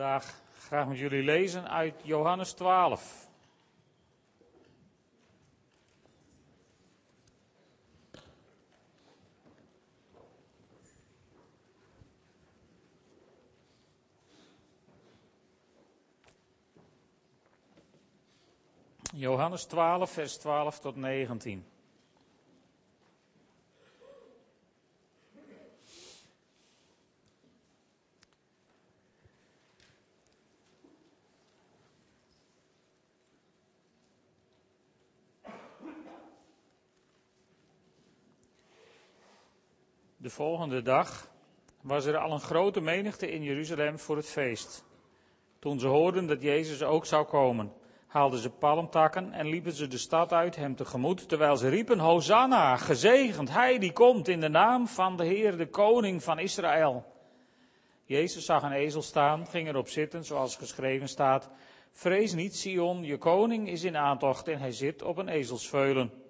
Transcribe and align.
vandaag 0.00 0.42
graag 0.58 0.88
met 0.88 0.98
jullie 0.98 1.22
lezen 1.22 1.68
uit 1.68 1.94
Johannes 2.02 2.52
12. 2.52 3.28
Johannes 19.12 19.64
12, 19.64 20.10
vers 20.10 20.36
12 20.36 20.78
tot 20.78 20.96
19. 20.96 21.64
De 40.30 40.36
volgende 40.36 40.82
dag 40.82 41.28
was 41.80 42.04
er 42.04 42.16
al 42.16 42.32
een 42.32 42.40
grote 42.40 42.80
menigte 42.80 43.30
in 43.30 43.42
Jeruzalem 43.42 43.98
voor 43.98 44.16
het 44.16 44.26
feest. 44.26 44.84
Toen 45.58 45.78
ze 45.78 45.86
hoorden 45.86 46.26
dat 46.26 46.42
Jezus 46.42 46.82
ook 46.82 47.06
zou 47.06 47.26
komen, 47.26 47.72
haalden 48.06 48.38
ze 48.38 48.50
palmtakken 48.50 49.32
en 49.32 49.46
liepen 49.46 49.72
ze 49.72 49.86
de 49.86 49.98
stad 49.98 50.32
uit 50.32 50.56
hem 50.56 50.76
tegemoet, 50.76 51.28
terwijl 51.28 51.56
ze 51.56 51.68
riepen, 51.68 51.98
Hosanna, 51.98 52.76
gezegend 52.76 53.50
hij 53.50 53.78
die 53.78 53.92
komt 53.92 54.28
in 54.28 54.40
de 54.40 54.48
naam 54.48 54.86
van 54.86 55.16
de 55.16 55.24
Heer, 55.24 55.56
de 55.56 55.68
koning 55.68 56.22
van 56.22 56.38
Israël. 56.38 57.04
Jezus 58.04 58.44
zag 58.44 58.62
een 58.62 58.72
ezel 58.72 59.02
staan, 59.02 59.46
ging 59.46 59.68
erop 59.68 59.88
zitten, 59.88 60.24
zoals 60.24 60.56
geschreven 60.56 61.08
staat, 61.08 61.50
Vrees 61.92 62.34
niet, 62.34 62.56
Sion, 62.56 63.02
je 63.02 63.18
koning 63.18 63.68
is 63.68 63.84
in 63.84 63.96
aantocht 63.96 64.48
en 64.48 64.58
hij 64.58 64.72
zit 64.72 65.02
op 65.02 65.16
een 65.16 65.28
ezelsveulen. 65.28 66.29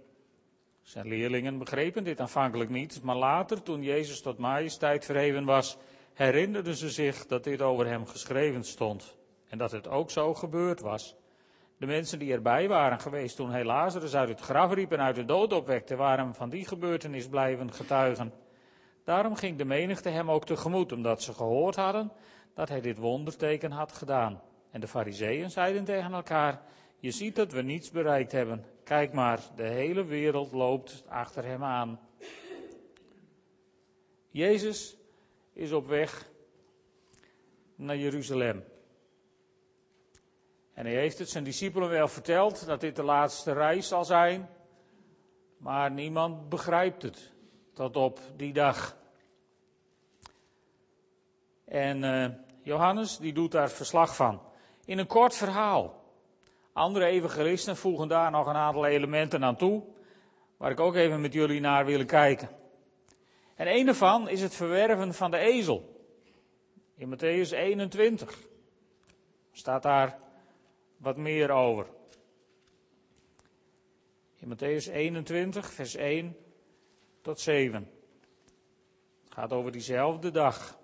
Zijn 0.83 1.07
leerlingen 1.07 1.59
begrepen 1.59 2.05
dit 2.05 2.21
aanvankelijk 2.21 2.71
niet, 2.71 3.03
maar 3.03 3.17
later, 3.17 3.63
toen 3.63 3.83
Jezus 3.83 4.21
tot 4.21 4.39
majesteit 4.39 5.05
verheven 5.05 5.45
was, 5.45 5.77
herinnerden 6.13 6.75
ze 6.75 6.91
zich 6.91 7.27
dat 7.27 7.45
dit 7.45 7.63
over 7.63 7.87
hem 7.87 8.07
geschreven 8.07 8.65
stond 8.65 9.17
en 9.49 9.59
dat 9.59 9.71
het 9.71 9.89
ook 9.89 10.11
zo 10.11 10.35
gebeurd 10.35 10.81
was. 10.81 11.17
De 11.77 11.87
mensen 11.87 12.19
die 12.19 12.33
erbij 12.33 12.69
waren 12.69 13.01
geweest 13.01 13.37
toen 13.37 13.51
hij 13.51 13.65
Lazarus 13.65 14.15
uit 14.15 14.29
het 14.29 14.41
graf 14.41 14.73
riep 14.75 14.93
en 14.93 15.01
uit 15.01 15.15
de 15.15 15.25
dood 15.25 15.53
opwekte, 15.53 15.97
waren 15.97 16.35
van 16.35 16.49
die 16.49 16.67
gebeurtenis 16.67 17.29
blijven 17.29 17.73
getuigen. 17.73 18.33
Daarom 19.05 19.35
ging 19.35 19.59
de 19.59 19.65
menigte 19.65 20.09
hem 20.09 20.31
ook 20.31 20.45
tegemoet, 20.45 20.93
omdat 20.93 21.23
ze 21.23 21.33
gehoord 21.33 21.77
hadden 21.77 22.13
dat 22.55 22.69
hij 22.69 22.81
dit 22.81 22.99
wonderteken 22.99 23.71
had 23.71 23.93
gedaan. 23.93 24.43
En 24.71 24.81
de 24.81 24.89
fariseeën 24.89 25.51
zeiden 25.51 25.85
tegen 25.85 26.13
elkaar, 26.13 26.63
je 26.99 27.11
ziet 27.11 27.37
dat 27.37 27.53
we 27.53 27.63
niets 27.63 27.91
bereikt 27.91 28.33
hebben. 28.33 28.65
Kijk 28.91 29.13
maar, 29.13 29.41
de 29.57 29.63
hele 29.63 30.05
wereld 30.05 30.53
loopt 30.53 31.05
achter 31.09 31.45
hem 31.45 31.65
aan. 31.65 32.01
Jezus 34.31 34.97
is 35.53 35.73
op 35.73 35.87
weg 35.87 36.31
naar 37.75 37.97
Jeruzalem. 37.97 38.65
En 40.73 40.87
hij 40.87 40.95
heeft 40.95 41.19
het 41.19 41.29
zijn 41.29 41.45
discipelen 41.45 41.89
wel 41.89 42.09
verteld 42.09 42.67
dat 42.67 42.81
dit 42.81 42.97
de 42.97 43.03
laatste 43.03 43.53
reis 43.53 43.89
zal 43.89 44.05
zijn, 44.05 44.49
maar 45.57 45.91
niemand 45.91 46.49
begrijpt 46.49 47.03
het 47.03 47.33
tot 47.73 47.97
op 47.97 48.21
die 48.37 48.53
dag. 48.53 48.97
En 51.65 52.03
uh, 52.03 52.29
Johannes 52.63 53.19
die 53.19 53.33
doet 53.33 53.53
daar 53.53 53.71
verslag 53.71 54.17
van. 54.17 54.43
In 54.85 54.99
een 54.99 55.07
kort 55.07 55.35
verhaal. 55.35 56.00
Andere 56.73 57.05
evangelisten 57.05 57.77
voegen 57.77 58.09
daar 58.09 58.31
nog 58.31 58.47
een 58.47 58.55
aantal 58.55 58.87
elementen 58.87 59.45
aan 59.45 59.57
toe, 59.57 59.83
waar 60.57 60.71
ik 60.71 60.81
ook 60.81 60.95
even 60.95 61.21
met 61.21 61.33
jullie 61.33 61.61
naar 61.61 61.85
wil 61.85 62.05
kijken. 62.05 62.49
En 63.55 63.67
een 63.67 63.87
daarvan 63.87 64.29
is 64.29 64.41
het 64.41 64.55
verwerven 64.55 65.15
van 65.15 65.31
de 65.31 65.37
ezel. 65.37 66.05
In 66.95 67.17
Matthäus 67.17 67.51
21 67.51 68.39
staat 69.53 69.83
daar 69.83 70.19
wat 70.97 71.17
meer 71.17 71.51
over. 71.51 71.87
In 74.37 74.55
Matthäus 74.57 74.93
21, 74.93 75.73
vers 75.73 75.95
1 75.95 76.37
tot 77.23 77.41
7. 77.41 77.91
Het 79.25 79.35
gaat 79.35 79.53
over 79.53 79.73
diezelfde 79.73 80.31
dag. 80.31 80.80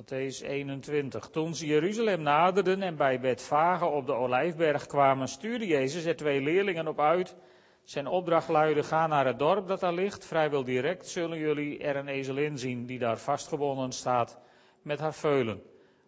Matthäus 0.00 0.42
21. 0.42 1.28
Toen 1.30 1.54
ze 1.54 1.66
Jeruzalem 1.66 2.22
naderden 2.22 2.82
en 2.82 2.96
bij 2.96 3.20
Betfage 3.20 3.84
op 3.84 4.06
de 4.06 4.12
Olijfberg 4.12 4.86
kwamen, 4.86 5.28
stuurde 5.28 5.66
Jezus 5.66 6.04
er 6.04 6.16
twee 6.16 6.40
leerlingen 6.40 6.88
op 6.88 7.00
uit. 7.00 7.36
Zijn 7.82 8.06
opdracht 8.06 8.48
luidde, 8.48 8.82
ga 8.82 9.06
naar 9.06 9.26
het 9.26 9.38
dorp 9.38 9.68
dat 9.68 9.80
daar 9.80 9.92
ligt. 9.92 10.26
Vrijwel 10.26 10.64
direct 10.64 11.08
zullen 11.08 11.38
jullie 11.38 11.78
er 11.78 11.96
een 11.96 12.08
ezelin 12.08 12.58
zien 12.58 12.86
die 12.86 12.98
daar 12.98 13.18
vastgebonden 13.18 13.92
staat 13.92 14.38
met 14.82 14.98
haar 15.00 15.14
veulen. 15.14 15.62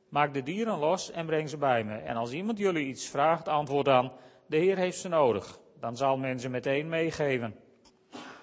Maak 0.09 0.35
de 0.35 0.43
dieren 0.43 0.79
los 0.79 1.11
en 1.11 1.27
breng 1.27 1.49
ze 1.49 1.57
bij 1.57 1.85
me. 1.85 1.97
En 1.97 2.17
als 2.17 2.33
iemand 2.33 2.59
jullie 2.59 2.87
iets 2.87 3.09
vraagt, 3.09 3.49
antwoord 3.49 3.85
dan, 3.85 4.13
de 4.47 4.57
Heer 4.57 4.77
heeft 4.77 4.99
ze 4.99 5.09
nodig. 5.09 5.59
Dan 5.81 5.97
zal 5.97 6.17
men 6.17 6.41
ze 6.41 6.49
meteen 6.49 6.89
meegeven. 6.89 7.55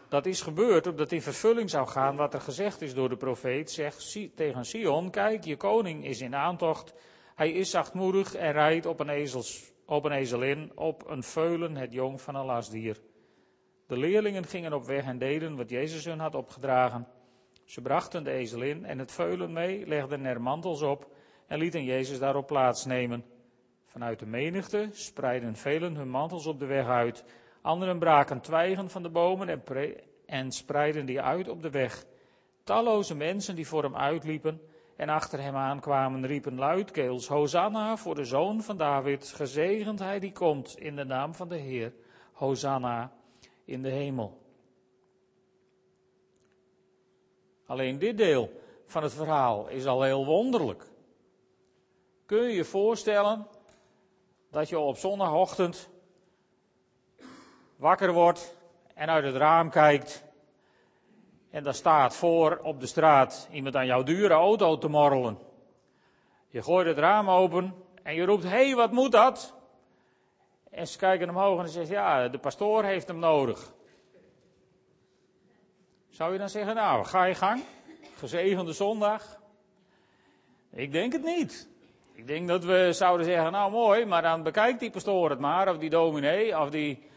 Dat 0.09 0.25
is 0.25 0.42
gebeurd 0.42 0.88
omdat 0.88 1.12
in 1.12 1.22
vervulling 1.22 1.70
zou 1.70 1.88
gaan 1.88 2.16
wat 2.16 2.34
er 2.34 2.42
gezegd 2.42 2.81
is 2.81 2.94
door 2.94 3.09
de 3.09 3.18
profeet. 3.18 3.72
Zeg 3.72 3.96
tegen 4.36 4.66
Sion, 4.66 5.09
kijk, 5.09 5.44
je 5.44 5.58
koning 5.58 6.06
is 6.06 6.22
in 6.22 6.36
aantocht. 6.36 6.94
Hij 7.36 7.52
is 7.52 7.70
zachtmoedig 7.70 8.36
en 8.36 8.52
rijdt 8.52 8.86
op 8.86 9.00
een, 9.00 9.09
ezels, 9.09 9.72
op 9.86 10.06
een 10.06 10.12
ezelin, 10.12 10.72
op 10.75 11.09
een 11.09 11.24
veulen, 11.24 11.75
het 11.75 11.94
jong 11.94 12.22
van 12.22 12.36
een 12.36 12.46
lastdier. 12.46 13.02
De 13.88 13.97
leerlingen 13.97 14.46
gingen 14.46 14.74
op 14.74 14.86
weg 14.86 15.06
en 15.06 15.18
deden 15.18 15.56
wat 15.56 15.70
Jezus 15.70 16.06
hun 16.06 16.20
had 16.20 16.36
opgedragen. 16.36 17.08
Ze 17.66 17.81
brachten 17.81 18.24
de 18.24 18.31
ezelin 18.31 18.86
en 18.86 19.00
het 19.00 19.12
veulen 19.12 19.53
mee, 19.53 19.88
legden 19.88 20.26
er 20.26 20.41
mantels 20.41 20.81
op 20.81 21.12
en 21.47 21.59
lieten 21.59 21.84
Jezus 21.84 22.20
daarop 22.20 22.47
plaatsnemen. 22.47 23.26
Vanuit 23.86 24.20
de 24.20 24.26
menigte 24.26 24.90
spreidden 24.91 25.56
velen 25.56 25.96
hun 25.96 26.09
mantels 26.09 26.46
op 26.46 26.59
de 26.59 26.66
weg 26.66 26.88
uit. 26.88 27.24
Anderen 27.62 28.00
braken 28.00 28.42
twijgen 28.42 28.90
van 28.90 29.03
de 29.03 29.09
bomen 29.09 29.50
en, 29.50 29.64
en 30.25 30.52
spreidden 30.52 31.06
die 31.06 31.22
uit 31.22 31.47
op 31.47 31.62
de 31.62 31.70
weg. 31.70 32.06
Talloze 32.64 33.16
mensen 33.16 33.56
die 33.56 33.68
voor 33.68 33.84
hem 33.84 33.96
uitliepen 33.96 34.62
en 34.96 35.09
achter 35.09 35.42
hem 35.42 35.56
aankwamen, 35.56 36.25
riepen 36.25 36.56
luidkeels: 36.56 37.28
Hosanna 37.28 37.97
voor 37.97 38.16
de 38.16 38.25
zoon 38.25 38.62
van 38.62 38.78
David, 38.78 39.28
gezegend 39.28 40.00
hij 40.00 40.20
die 40.20 40.31
komt 40.31 40.78
in 40.78 40.96
de 40.96 41.03
naam 41.03 41.34
van 41.34 41.50
de 41.50 41.58
Heer. 41.58 41.94
Hosanna 42.34 43.12
in 43.66 43.81
de 43.81 43.90
hemel. 43.90 44.38
Alleen 47.66 48.00
dit 48.00 48.18
deel 48.18 48.52
van 48.86 49.03
het 49.03 49.14
verhaal 49.14 49.68
is 49.68 49.86
al 49.86 50.02
heel 50.02 50.26
wonderlijk. 50.26 50.88
Kun 52.26 52.44
je 52.44 52.56
je 52.56 52.66
voorstellen 52.66 53.47
dat 54.50 54.70
je 54.70 54.80
op 54.80 54.97
zondagochtend 54.97 55.90
wakker 57.79 58.13
wordt 58.13 58.57
en 58.94 59.09
uit 59.09 59.23
het 59.23 59.35
raam 59.35 59.69
kijkt. 59.69 60.23
En 61.51 61.63
daar 61.63 61.73
staat 61.73 62.16
voor 62.16 62.59
op 62.63 62.79
de 62.79 62.88
straat 62.88 63.47
iemand 63.51 63.75
aan 63.75 63.85
jouw 63.85 64.03
dure 64.03 64.34
auto 64.34 64.78
te 64.78 64.88
morrelen. 64.88 65.40
Je 66.47 66.62
gooit 66.62 66.88
het 66.88 66.97
raam 66.97 67.29
open 67.29 67.73
en 68.03 68.16
je 68.16 68.25
roept, 68.25 68.44
hé, 68.44 68.50
hey, 68.50 68.75
wat 68.75 68.91
moet 68.91 69.12
dat? 69.12 69.56
En 70.72 70.88
ze 70.88 70.97
kijken 70.97 71.29
omhoog 71.29 71.59
en 71.59 71.67
ze 71.67 71.73
zeggen, 71.73 71.95
ja, 71.95 72.28
de 72.28 72.38
pastoor 72.38 72.84
heeft 72.84 73.07
hem 73.07 73.19
nodig. 73.19 73.73
Zou 76.09 76.31
je 76.31 76.40
dan 76.40 76.50
zeggen, 76.50 76.75
nou, 76.75 77.06
ga 77.06 77.23
je 77.23 77.35
gang, 77.35 77.63
gezegende 78.17 78.73
zondag? 78.73 79.40
Ik 80.72 80.91
denk 80.91 81.13
het 81.13 81.23
niet. 81.23 81.69
Ik 82.13 82.28
denk 82.28 82.47
dat 82.47 82.64
we 82.64 82.93
zouden 82.93 83.26
zeggen, 83.26 83.52
nou 83.52 83.72
mooi, 83.72 84.05
maar 84.05 84.22
dan 84.22 84.43
bekijkt 84.43 84.79
die 84.79 84.91
pastoor 84.91 85.29
het 85.29 85.40
maar, 85.40 85.70
of 85.70 85.78
die 85.78 85.90
dominee, 85.90 86.59
of 86.59 86.70
die 86.70 87.09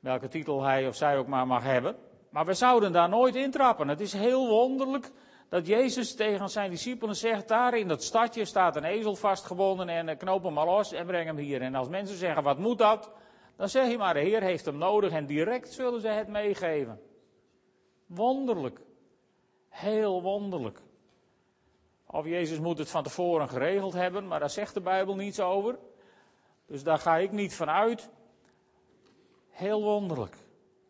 welke 0.00 0.28
titel 0.28 0.62
hij 0.62 0.86
of 0.88 0.96
zij 0.96 1.18
ook 1.18 1.26
maar 1.26 1.46
mag 1.46 1.62
hebben. 1.62 1.96
Maar 2.30 2.46
we 2.46 2.54
zouden 2.54 2.92
daar 2.92 3.08
nooit 3.08 3.34
intrappen. 3.34 3.88
Het 3.88 4.00
is 4.00 4.12
heel 4.12 4.48
wonderlijk 4.48 5.10
dat 5.48 5.66
Jezus 5.66 6.14
tegen 6.14 6.48
zijn 6.48 6.70
discipelen 6.70 7.16
zegt, 7.16 7.48
daar 7.48 7.74
in 7.74 7.88
dat 7.88 8.02
stadje 8.02 8.44
staat 8.44 8.76
een 8.76 8.84
ezel 8.84 9.16
vastgebonden 9.16 9.88
en 9.88 10.08
eh, 10.08 10.18
knoop 10.18 10.42
hem 10.42 10.52
maar 10.52 10.66
los 10.66 10.92
en 10.92 11.06
breng 11.06 11.26
hem 11.26 11.36
hier. 11.36 11.62
En 11.62 11.74
als 11.74 11.88
mensen 11.88 12.16
zeggen, 12.16 12.42
wat 12.42 12.58
moet 12.58 12.78
dat? 12.78 13.10
Dan 13.56 13.68
zeg 13.68 13.90
je 13.90 13.98
maar, 13.98 14.14
de 14.14 14.20
Heer 14.20 14.42
heeft 14.42 14.64
hem 14.64 14.78
nodig 14.78 15.12
en 15.12 15.26
direct 15.26 15.72
zullen 15.72 16.00
ze 16.00 16.08
het 16.08 16.28
meegeven. 16.28 17.00
Wonderlijk. 18.06 18.80
Heel 19.68 20.22
wonderlijk. 20.22 20.80
Of 22.06 22.24
Jezus 22.26 22.58
moet 22.58 22.78
het 22.78 22.90
van 22.90 23.02
tevoren 23.02 23.48
geregeld 23.48 23.92
hebben, 23.92 24.26
maar 24.26 24.40
daar 24.40 24.50
zegt 24.50 24.74
de 24.74 24.80
Bijbel 24.80 25.14
niets 25.14 25.40
over. 25.40 25.78
Dus 26.66 26.82
daar 26.82 26.98
ga 26.98 27.16
ik 27.16 27.32
niet 27.32 27.54
van 27.54 27.70
uit. 27.70 28.10
Heel 29.60 29.82
wonderlijk. 29.82 30.36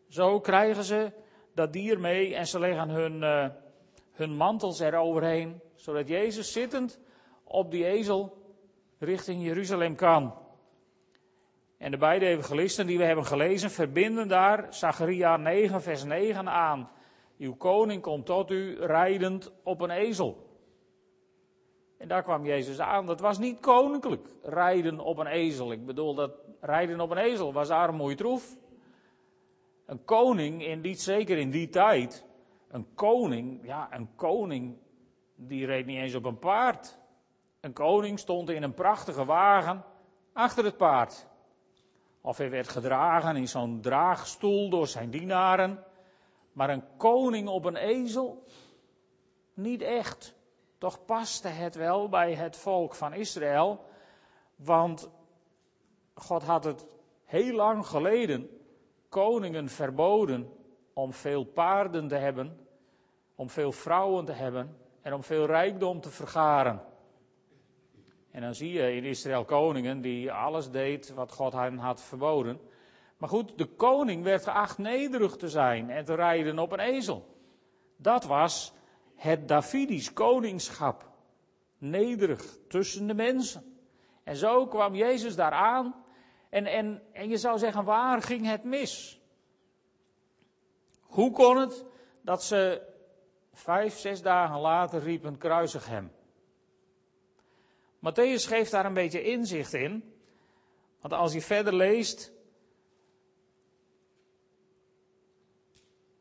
Zo 0.07 0.39
krijgen 0.39 0.83
ze 0.83 1.11
dat 1.53 1.73
dier 1.73 1.99
mee 1.99 2.35
en 2.35 2.47
ze 2.47 2.59
leggen 2.59 2.89
hun, 2.89 3.21
uh, 3.21 3.47
hun 4.11 4.35
mantels 4.35 4.79
eroverheen, 4.79 5.61
zodat 5.75 6.07
Jezus 6.07 6.51
zittend 6.51 6.99
op 7.43 7.71
die 7.71 7.85
ezel 7.85 8.37
richting 8.97 9.43
Jeruzalem 9.43 9.95
kan. 9.95 10.33
En 11.77 11.91
de 11.91 11.97
beide 11.97 12.25
evangelisten 12.25 12.87
die 12.87 12.97
we 12.97 13.03
hebben 13.03 13.25
gelezen 13.25 13.71
verbinden 13.71 14.27
daar 14.27 14.73
Zacharia 14.73 15.37
9 15.37 15.81
vers 15.81 16.03
9 16.03 16.49
aan. 16.49 16.89
Uw 17.37 17.55
koning 17.55 18.01
komt 18.01 18.25
tot 18.25 18.51
u 18.51 18.85
rijdend 18.85 19.51
op 19.63 19.81
een 19.81 19.91
ezel. 19.91 20.49
En 21.97 22.07
daar 22.07 22.23
kwam 22.23 22.45
Jezus 22.45 22.79
aan. 22.79 23.05
Dat 23.05 23.19
was 23.19 23.37
niet 23.37 23.59
koninklijk, 23.59 24.27
rijden 24.43 24.99
op 24.99 25.17
een 25.17 25.27
ezel. 25.27 25.71
Ik 25.71 25.85
bedoel, 25.85 26.15
dat 26.15 26.31
rijden 26.61 26.99
op 26.99 27.09
een 27.09 27.17
ezel 27.17 27.53
was 27.53 27.69
armoeitroef. 27.69 28.59
Een 29.91 30.05
koning, 30.05 30.65
in 30.65 30.81
die, 30.81 30.95
zeker 30.95 31.37
in 31.37 31.49
die 31.49 31.69
tijd, 31.69 32.25
een 32.67 32.93
koning, 32.93 33.59
ja, 33.63 33.87
een 33.91 34.15
koning, 34.15 34.77
die 35.35 35.65
reed 35.65 35.85
niet 35.85 35.97
eens 35.97 36.15
op 36.15 36.25
een 36.25 36.39
paard. 36.39 36.97
Een 37.59 37.73
koning 37.73 38.19
stond 38.19 38.49
in 38.49 38.63
een 38.63 38.73
prachtige 38.73 39.25
wagen 39.25 39.83
achter 40.33 40.63
het 40.63 40.77
paard. 40.77 41.27
Of 42.21 42.37
hij 42.37 42.49
werd 42.49 42.67
gedragen 42.67 43.35
in 43.35 43.47
zo'n 43.47 43.81
draagstoel 43.81 44.69
door 44.69 44.87
zijn 44.87 45.09
dienaren. 45.09 45.83
Maar 46.53 46.69
een 46.69 46.83
koning 46.97 47.47
op 47.47 47.65
een 47.65 47.75
ezel? 47.75 48.43
Niet 49.53 49.81
echt. 49.81 50.35
Toch 50.77 51.05
paste 51.05 51.47
het 51.47 51.75
wel 51.75 52.09
bij 52.09 52.33
het 52.33 52.57
volk 52.57 52.95
van 52.95 53.13
Israël. 53.13 53.85
Want 54.55 55.09
God 56.13 56.43
had 56.43 56.63
het 56.63 56.85
heel 57.25 57.55
lang 57.55 57.85
geleden 57.85 58.60
koningen 59.11 59.69
verboden 59.69 60.49
om 60.93 61.13
veel 61.13 61.43
paarden 61.43 62.07
te 62.07 62.15
hebben, 62.15 62.57
om 63.35 63.49
veel 63.49 63.71
vrouwen 63.71 64.25
te 64.25 64.31
hebben 64.31 64.77
en 65.01 65.13
om 65.13 65.23
veel 65.23 65.45
rijkdom 65.45 66.01
te 66.01 66.09
vergaren. 66.09 66.81
En 68.31 68.41
dan 68.41 68.55
zie 68.55 68.71
je 68.71 68.95
in 68.95 69.03
Israël 69.03 69.45
koningen 69.45 70.01
die 70.01 70.31
alles 70.31 70.69
deed 70.69 71.13
wat 71.13 71.31
God 71.31 71.53
hen 71.53 71.77
had 71.77 72.01
verboden. 72.01 72.59
Maar 73.17 73.29
goed, 73.29 73.57
de 73.57 73.65
koning 73.65 74.23
werd 74.23 74.43
geacht 74.43 74.77
nederig 74.77 75.35
te 75.35 75.49
zijn 75.49 75.89
en 75.89 76.05
te 76.05 76.15
rijden 76.15 76.59
op 76.59 76.71
een 76.71 76.79
ezel. 76.79 77.35
Dat 77.97 78.23
was 78.23 78.73
het 79.15 79.47
Davidisch 79.47 80.13
koningschap. 80.13 81.09
Nederig 81.77 82.57
tussen 82.67 83.07
de 83.07 83.13
mensen. 83.13 83.77
En 84.23 84.35
zo 84.35 84.67
kwam 84.67 84.95
Jezus 84.95 85.35
daar 85.35 85.51
aan. 85.51 86.00
En, 86.51 86.65
en, 86.65 87.01
en 87.13 87.29
je 87.29 87.37
zou 87.37 87.57
zeggen, 87.57 87.83
waar 87.83 88.21
ging 88.21 88.45
het 88.45 88.63
mis? 88.63 89.21
Hoe 91.01 91.31
kon 91.31 91.57
het 91.57 91.85
dat 92.21 92.43
ze 92.43 92.81
vijf, 93.53 93.97
zes 93.97 94.21
dagen 94.21 94.59
later 94.59 94.99
riepen, 94.99 95.37
kruisig 95.37 95.87
hem? 95.87 96.11
Matthäus 97.99 98.47
geeft 98.47 98.71
daar 98.71 98.85
een 98.85 98.93
beetje 98.93 99.23
inzicht 99.23 99.73
in. 99.73 100.13
Want 101.01 101.13
als 101.13 101.33
je 101.33 101.41
verder 101.41 101.73
leest, 101.73 102.33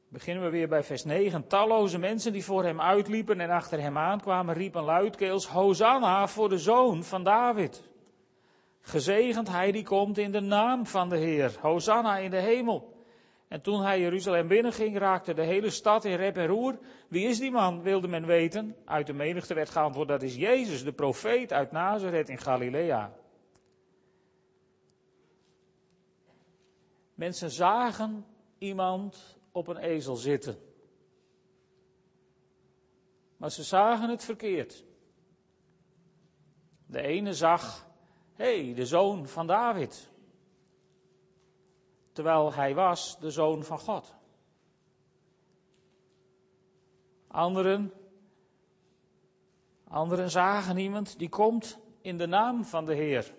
beginnen 0.09 0.45
we 0.45 0.51
weer 0.51 0.69
bij 0.69 0.85
vers 0.85 1.05
9. 1.05 1.47
Talloze 1.47 1.99
mensen 1.99 2.33
die 2.33 2.45
voor 2.45 2.65
hem 2.65 2.81
uitliepen 2.81 3.41
en 3.41 3.51
achter 3.51 3.81
hem 3.81 3.99
aankwamen, 3.99 4.55
riepen 4.55 4.83
luidkeels: 4.83 5.47
Hosanna 5.47 6.29
voor 6.29 6.49
de 6.49 6.59
zoon 6.59 7.05
van 7.05 7.25
David. 7.25 7.90
Gezegend 8.81 9.49
hij 9.49 9.73
die 9.73 9.85
komt 9.85 10.19
in 10.19 10.33
de 10.33 10.41
naam 10.41 10.87
van 10.87 11.09
de 11.09 11.17
Heer. 11.17 11.57
Hosanna 11.61 12.19
in 12.19 12.31
de 12.31 12.41
hemel. 12.41 12.99
En 13.49 13.61
toen 13.61 13.83
hij 13.83 14.01
Jeruzalem 14.01 14.49
binnenging, 14.49 14.99
raakte 14.99 15.35
de 15.35 15.43
hele 15.43 15.71
stad 15.71 16.05
in 16.05 16.17
rep 16.17 16.37
en 16.37 16.47
roer. 16.47 16.79
Wie 17.09 17.29
is 17.29 17.39
die 17.39 17.51
man, 17.51 17.83
wilde 17.83 18.09
men 18.09 18.27
weten. 18.27 18.77
Uit 18.85 19.07
de 19.07 19.13
menigte 19.13 19.55
werd 19.55 19.71
geantwoord, 19.71 20.09
dat 20.09 20.23
is 20.23 20.35
Jezus, 20.35 20.85
de 20.85 20.93
profeet 20.93 21.53
uit 21.53 21.73
Nazareth 21.73 22.29
in 22.29 22.39
Galilea. 22.39 23.13
Mensen 27.15 27.51
zagen 27.51 28.27
iemand 28.59 29.39
op 29.53 29.67
een 29.67 29.77
ezel 29.77 30.17
zitten. 30.17 30.59
Maar 33.37 33.51
ze 33.51 33.63
zagen 33.63 34.09
het 34.09 34.25
verkeerd. 34.25 34.85
De 36.87 37.01
ene 37.01 37.33
zag, 37.33 37.90
hé, 38.41 38.73
de 38.75 38.87
zoon 38.87 39.27
van 39.27 39.47
David 39.47 40.11
terwijl 42.13 42.53
hij 42.53 42.75
was 42.75 43.19
de 43.21 43.31
zoon 43.31 43.65
van 43.65 43.79
God. 43.79 44.15
Anderen, 47.29 47.93
anderen 49.89 50.31
zagen 50.31 50.77
iemand 50.77 51.19
die 51.19 51.29
komt 51.29 51.79
in 52.01 52.19
de 52.19 52.27
naam 52.27 52.65
van 52.65 52.85
de 52.85 52.95
Heer. 52.95 53.35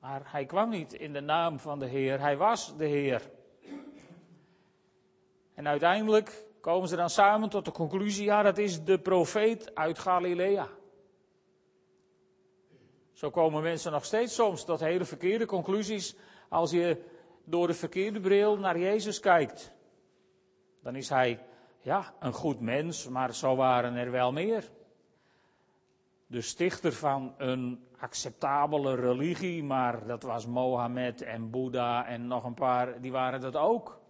Maar 0.00 0.22
hij 0.24 0.44
kwam 0.44 0.68
niet 0.68 0.92
in 0.92 1.12
de 1.12 1.20
naam 1.20 1.58
van 1.58 1.78
de 1.78 1.86
Heer, 1.86 2.20
hij 2.20 2.36
was 2.36 2.76
de 2.76 2.86
Heer. 2.86 3.30
En 5.54 5.68
uiteindelijk 5.68 6.44
komen 6.60 6.88
ze 6.88 6.96
dan 6.96 7.10
samen 7.10 7.48
tot 7.48 7.64
de 7.64 7.72
conclusie, 7.72 8.24
ja 8.24 8.42
dat 8.42 8.58
is 8.58 8.84
de 8.84 8.98
profeet 8.98 9.74
uit 9.74 9.98
Galilea. 9.98 10.68
Zo 13.12 13.30
komen 13.30 13.62
mensen 13.62 13.92
nog 13.92 14.04
steeds 14.04 14.34
soms 14.34 14.64
tot 14.64 14.80
hele 14.80 15.04
verkeerde 15.04 15.46
conclusies 15.46 16.14
als 16.48 16.70
je 16.70 17.04
door 17.44 17.66
de 17.66 17.74
verkeerde 17.74 18.20
bril 18.20 18.58
naar 18.58 18.78
Jezus 18.78 19.20
kijkt. 19.20 19.72
Dan 20.82 20.96
is 20.96 21.08
hij, 21.08 21.46
ja, 21.78 22.14
een 22.20 22.32
goed 22.32 22.60
mens, 22.60 23.08
maar 23.08 23.34
zo 23.34 23.56
waren 23.56 23.94
er 23.94 24.10
wel 24.10 24.32
meer. 24.32 24.70
De 26.26 26.40
stichter 26.40 26.92
van 26.92 27.34
een 27.38 27.86
acceptabele 27.98 28.94
religie, 28.94 29.64
maar 29.64 30.06
dat 30.06 30.22
was 30.22 30.46
Mohammed 30.46 31.22
en 31.22 31.50
Boeddha 31.50 32.06
en 32.06 32.26
nog 32.26 32.44
een 32.44 32.54
paar, 32.54 33.00
die 33.00 33.12
waren 33.12 33.40
dat 33.40 33.56
ook. 33.56 34.00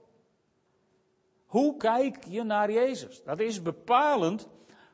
Hoe 1.47 1.77
kijk 1.77 2.25
je 2.25 2.43
naar 2.43 2.71
Jezus? 2.71 3.23
Dat 3.23 3.41
is 3.41 3.63
bepalend 3.63 4.49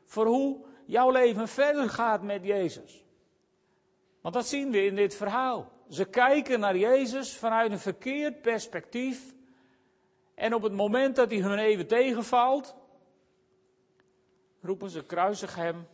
voor 0.05 0.25
hoe 0.25 0.65
jouw 0.85 1.11
leven 1.11 1.47
verder 1.47 1.89
gaat 1.89 2.21
met 2.21 2.45
Jezus. 2.45 3.03
Want 4.21 4.33
dat 4.33 4.47
zien 4.47 4.71
we 4.71 4.85
in 4.85 4.95
dit 4.95 5.15
verhaal. 5.15 5.71
Ze 5.89 6.05
kijken 6.05 6.59
naar 6.59 6.77
Jezus 6.77 7.37
vanuit 7.37 7.71
een 7.71 7.79
verkeerd 7.79 8.41
perspectief. 8.41 9.33
En 10.33 10.53
op 10.53 10.61
het 10.61 10.73
moment 10.73 11.15
dat 11.15 11.29
hij 11.29 11.39
hun 11.39 11.59
even 11.59 11.87
tegenvalt, 11.87 12.75
roepen 14.61 14.89
ze 14.89 15.05
kruisig 15.05 15.55
hem. 15.55 15.87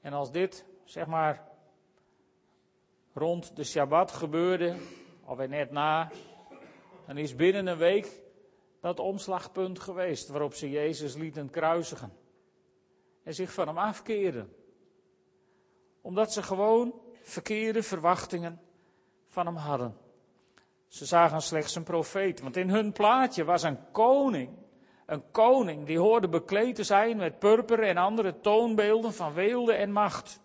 En 0.00 0.12
als 0.12 0.32
dit, 0.32 0.66
zeg 0.84 1.06
maar, 1.06 1.48
rond 3.12 3.56
de 3.56 3.64
Shabbat 3.64 4.12
gebeurde, 4.12 4.76
of 5.24 5.46
net 5.46 5.70
na, 5.70 6.10
dan 7.06 7.18
is 7.18 7.34
binnen 7.34 7.66
een 7.66 7.78
week 7.78 8.22
dat 8.80 8.98
omslagpunt 8.98 9.78
geweest 9.78 10.28
waarop 10.28 10.54
ze 10.54 10.70
Jezus 10.70 11.14
lieten 11.14 11.50
kruisigen. 11.50 12.12
En 13.22 13.34
zich 13.34 13.52
van 13.52 13.66
hem 13.66 13.78
afkeerden 13.78 14.54
omdat 16.06 16.32
ze 16.32 16.42
gewoon 16.42 16.94
verkeerde 17.22 17.82
verwachtingen 17.82 18.60
van 19.28 19.46
hem 19.46 19.56
hadden. 19.56 19.96
Ze 20.88 21.04
zagen 21.04 21.42
slechts 21.42 21.74
een 21.74 21.82
profeet, 21.82 22.40
want 22.40 22.56
in 22.56 22.68
hun 22.68 22.92
plaatje 22.92 23.44
was 23.44 23.62
een 23.62 23.78
koning. 23.92 24.50
Een 25.06 25.30
koning 25.30 25.86
die 25.86 25.98
hoorde 25.98 26.28
bekleed 26.28 26.74
te 26.74 26.84
zijn 26.84 27.16
met 27.16 27.38
purper 27.38 27.82
en 27.82 27.96
andere 27.96 28.40
toonbeelden 28.40 29.14
van 29.14 29.34
weelde 29.34 29.72
en 29.72 29.92
macht. 29.92 30.40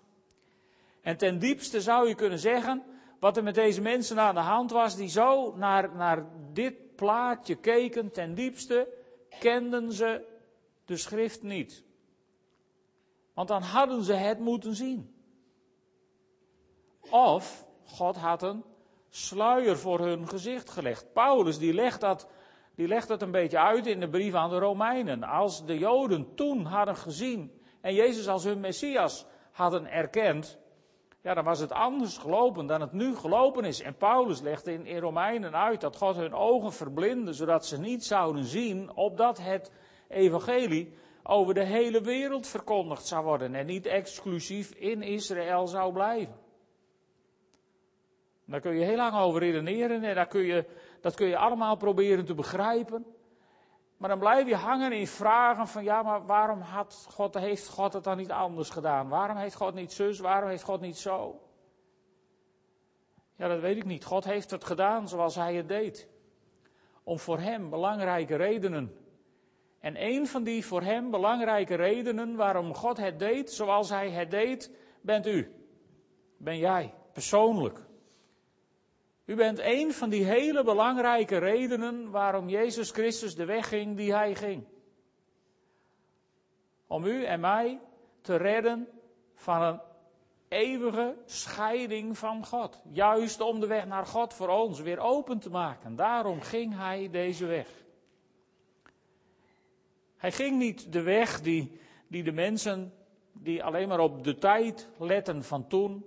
En 1.01 1.18
ten 1.18 1.39
diepste 1.39 1.82
zou 1.82 2.08
je 2.08 2.15
kunnen 2.15 2.39
zeggen, 2.39 2.84
wat 3.20 3.38
er 3.38 3.44
met 3.44 3.56
deze 3.56 3.82
mensen 3.82 4.20
aan 4.20 4.36
de 4.36 4.41
hand 4.41 4.72
was, 4.72 4.96
die 4.96 5.10
zo 5.10 5.56
naar, 5.56 5.96
naar 5.96 6.25
dit 6.53 6.96
plaatje 6.96 7.56
keken, 7.56 8.12
ten 8.12 8.34
diepste 8.34 8.88
kenden 9.39 9.91
ze 9.91 10.25
de 10.86 10.98
schrift 10.98 11.44
niet. 11.44 11.84
Want 13.34 13.48
dan 13.48 13.62
hadden 13.62 14.03
ze 14.03 14.13
het 14.13 14.39
moeten 14.39 14.75
zien. 14.75 15.20
Of 17.10 17.65
God 17.86 18.15
had 18.15 18.43
een 18.43 18.63
sluier 19.10 19.77
voor 19.77 20.00
hun 20.00 20.27
gezicht 20.27 20.70
gelegd. 20.70 21.13
Paulus 21.13 21.58
die 21.58 21.74
legt, 21.74 22.01
dat, 22.01 22.29
die 22.75 22.88
legt 22.88 23.08
dat 23.08 23.22
een 23.22 23.31
beetje 23.31 23.60
uit 23.60 23.88
in 23.88 24.00
de 24.00 24.10
brief 24.10 24.34
aan 24.34 24.50
de 24.50 24.60
Romeinen. 24.60 25.24
Als 25.24 25.65
de 25.65 25.77
Joden 25.77 26.36
toen 26.36 26.65
hadden 26.65 26.96
gezien 26.96 27.51
en 27.81 27.93
Jezus 27.93 28.27
als 28.27 28.43
hun 28.43 28.60
Messias 28.60 29.25
hadden 29.51 29.91
erkend, 29.91 30.60
ja, 31.22 31.34
dan 31.34 31.43
was 31.43 31.60
het 31.60 31.72
anders 31.72 32.17
gelopen 32.17 32.65
dan 32.65 32.81
het 32.81 32.91
nu 32.91 33.15
gelopen 33.15 33.63
is. 33.63 33.81
En 33.81 33.96
Paulus 33.96 34.41
legt 34.41 34.67
in, 34.67 34.86
in 34.86 35.00
Romeinen 35.00 35.55
uit 35.55 35.81
dat 35.81 35.96
God 35.96 36.15
hun 36.15 36.34
ogen 36.34 36.74
verblindde, 36.74 37.34
zodat 37.34 37.65
ze 37.65 37.79
niet 37.79 38.05
zouden 38.05 38.43
zien, 38.43 38.96
opdat 38.96 39.38
het 39.38 39.72
evangelie 40.08 40.93
over 41.24 41.53
de 41.53 41.65
hele 41.65 42.01
wereld 42.01 42.48
verkondigd 42.48 43.08
zou 43.08 43.24
worden 43.24 43.55
en 43.55 43.65
niet 43.65 43.86
exclusief 43.86 44.72
in 44.72 45.01
Israël 45.01 45.67
zou 45.67 45.93
blijven. 45.93 46.40
Daar 48.51 48.60
kun 48.60 48.75
je 48.75 48.86
heel 48.86 48.96
lang 48.96 49.15
over 49.15 49.39
redeneren 49.39 50.03
en 50.03 50.15
daar 50.15 50.27
kun 50.27 50.41
je, 50.41 50.65
dat 51.01 51.15
kun 51.15 51.27
je 51.27 51.38
allemaal 51.38 51.75
proberen 51.75 52.25
te 52.25 52.34
begrijpen. 52.34 53.05
Maar 53.98 54.10
dan 54.10 54.20
blijf 54.20 54.48
je 54.48 54.55
hangen 54.55 54.91
in 54.91 55.08
vragen 55.08 55.67
van 55.67 55.84
ja, 55.84 56.01
maar 56.03 56.25
waarom 56.25 56.62
had 56.62 57.05
God, 57.10 57.34
heeft 57.34 57.70
God 57.70 57.93
het 57.93 58.03
dan 58.03 58.17
niet 58.17 58.31
anders 58.31 58.70
gedaan? 58.70 59.10
Waarom 59.10 59.38
heeft 59.38 59.55
God 59.55 59.74
niet 59.74 59.91
zus? 59.91 60.20
Waarom 60.20 60.50
heeft 60.50 60.63
God 60.63 60.81
niet 60.81 60.98
zo? 60.98 61.41
Ja, 63.36 63.48
dat 63.48 63.60
weet 63.60 63.77
ik 63.77 63.86
niet. 63.86 64.05
God 64.05 64.24
heeft 64.24 64.51
het 64.51 64.63
gedaan 64.63 65.08
zoals 65.08 65.36
hij 65.36 65.55
het 65.55 65.67
deed. 65.67 66.08
Om 67.03 67.20
voor 67.20 67.39
hem 67.39 67.70
belangrijke 67.70 68.36
redenen. 68.36 68.96
En 69.79 70.03
een 70.03 70.27
van 70.27 70.43
die 70.43 70.65
voor 70.65 70.81
hem 70.81 71.12
belangrijke 71.12 71.75
redenen 71.75 72.36
waarom 72.36 72.75
God 72.75 72.98
het 72.98 73.20
deed 73.20 73.51
zoals 73.51 73.89
hij 73.89 74.10
het 74.10 74.31
deed, 74.31 74.72
bent 75.01 75.27
u. 75.27 75.51
Ben 76.38 76.58
jij, 76.58 76.93
persoonlijk. 77.13 77.89
U 79.31 79.35
bent 79.35 79.59
een 79.59 79.93
van 79.93 80.09
die 80.09 80.25
hele 80.25 80.63
belangrijke 80.63 81.38
redenen 81.38 82.09
waarom 82.09 82.50
Jezus 82.50 82.91
Christus 82.91 83.35
de 83.35 83.45
weg 83.45 83.67
ging 83.67 83.97
die 83.97 84.13
hij 84.13 84.35
ging. 84.35 84.67
Om 86.88 87.05
u 87.05 87.23
en 87.23 87.39
mij 87.39 87.79
te 88.21 88.35
redden 88.35 88.88
van 89.35 89.61
een 89.61 89.79
eeuwige 90.47 91.15
scheiding 91.25 92.17
van 92.17 92.45
God. 92.45 92.81
Juist 92.91 93.41
om 93.41 93.59
de 93.59 93.67
weg 93.67 93.85
naar 93.85 94.05
God 94.05 94.33
voor 94.33 94.47
ons 94.47 94.79
weer 94.79 95.00
open 95.00 95.39
te 95.39 95.50
maken. 95.50 95.95
Daarom 95.95 96.41
ging 96.41 96.75
hij 96.75 97.09
deze 97.09 97.45
weg. 97.45 97.69
Hij 100.17 100.31
ging 100.31 100.57
niet 100.57 100.93
de 100.93 101.01
weg 101.01 101.41
die, 101.41 101.79
die 102.07 102.23
de 102.23 102.31
mensen 102.31 102.93
die 103.33 103.63
alleen 103.63 103.88
maar 103.88 104.00
op 104.00 104.23
de 104.23 104.35
tijd 104.35 104.89
letten 104.97 105.43
van 105.43 105.67
toen, 105.67 106.05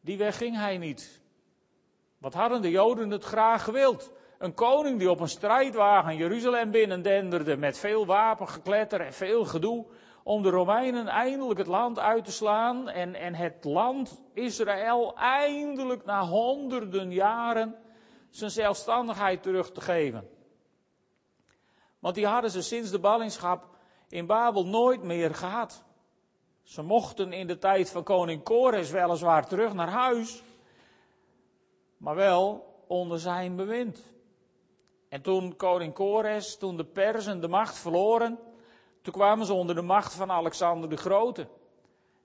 die 0.00 0.16
weg 0.18 0.36
ging 0.36 0.56
hij 0.56 0.78
niet. 0.78 1.26
Wat 2.18 2.34
hadden 2.34 2.62
de 2.62 2.70
Joden 2.70 3.10
het 3.10 3.24
graag 3.24 3.64
gewild? 3.64 4.12
Een 4.38 4.54
koning 4.54 4.98
die 4.98 5.10
op 5.10 5.20
een 5.20 5.28
strijdwagen 5.28 6.16
Jeruzalem 6.16 6.70
binnendenderde 6.70 7.56
met 7.56 7.78
veel 7.78 8.06
wapengekletter 8.06 9.00
en 9.00 9.12
veel 9.12 9.44
gedoe 9.44 9.86
om 10.22 10.42
de 10.42 10.50
Romeinen 10.50 11.06
eindelijk 11.06 11.58
het 11.58 11.66
land 11.66 11.98
uit 11.98 12.24
te 12.24 12.32
slaan 12.32 12.88
en, 12.88 13.14
en 13.14 13.34
het 13.34 13.64
land 13.64 14.22
Israël 14.34 15.16
eindelijk 15.16 16.04
na 16.04 16.24
honderden 16.24 17.12
jaren 17.12 17.74
zijn 18.30 18.50
zelfstandigheid 18.50 19.42
terug 19.42 19.72
te 19.72 19.80
geven. 19.80 20.28
Want 21.98 22.14
die 22.14 22.26
hadden 22.26 22.50
ze 22.50 22.62
sinds 22.62 22.90
de 22.90 22.98
ballingschap 22.98 23.68
in 24.08 24.26
Babel 24.26 24.66
nooit 24.66 25.02
meer 25.02 25.34
gehad. 25.34 25.84
Ze 26.62 26.82
mochten 26.82 27.32
in 27.32 27.46
de 27.46 27.58
tijd 27.58 27.90
van 27.90 28.02
koning 28.02 28.42
Kores 28.42 28.90
weliswaar 28.90 29.46
terug 29.46 29.72
naar 29.72 29.90
huis, 29.90 30.42
maar 31.98 32.14
wel 32.14 32.74
onder 32.86 33.18
zijn 33.18 33.56
bewind. 33.56 34.12
En 35.08 35.22
toen 35.22 35.56
koning 35.56 35.94
Kores, 35.94 36.56
toen 36.58 36.76
de 36.76 36.84
Persen 36.84 37.40
de 37.40 37.48
macht 37.48 37.78
verloren, 37.78 38.38
toen 39.02 39.12
kwamen 39.12 39.46
ze 39.46 39.52
onder 39.52 39.74
de 39.74 39.82
macht 39.82 40.14
van 40.14 40.30
Alexander 40.30 40.88
de 40.88 40.96
Grote. 40.96 41.48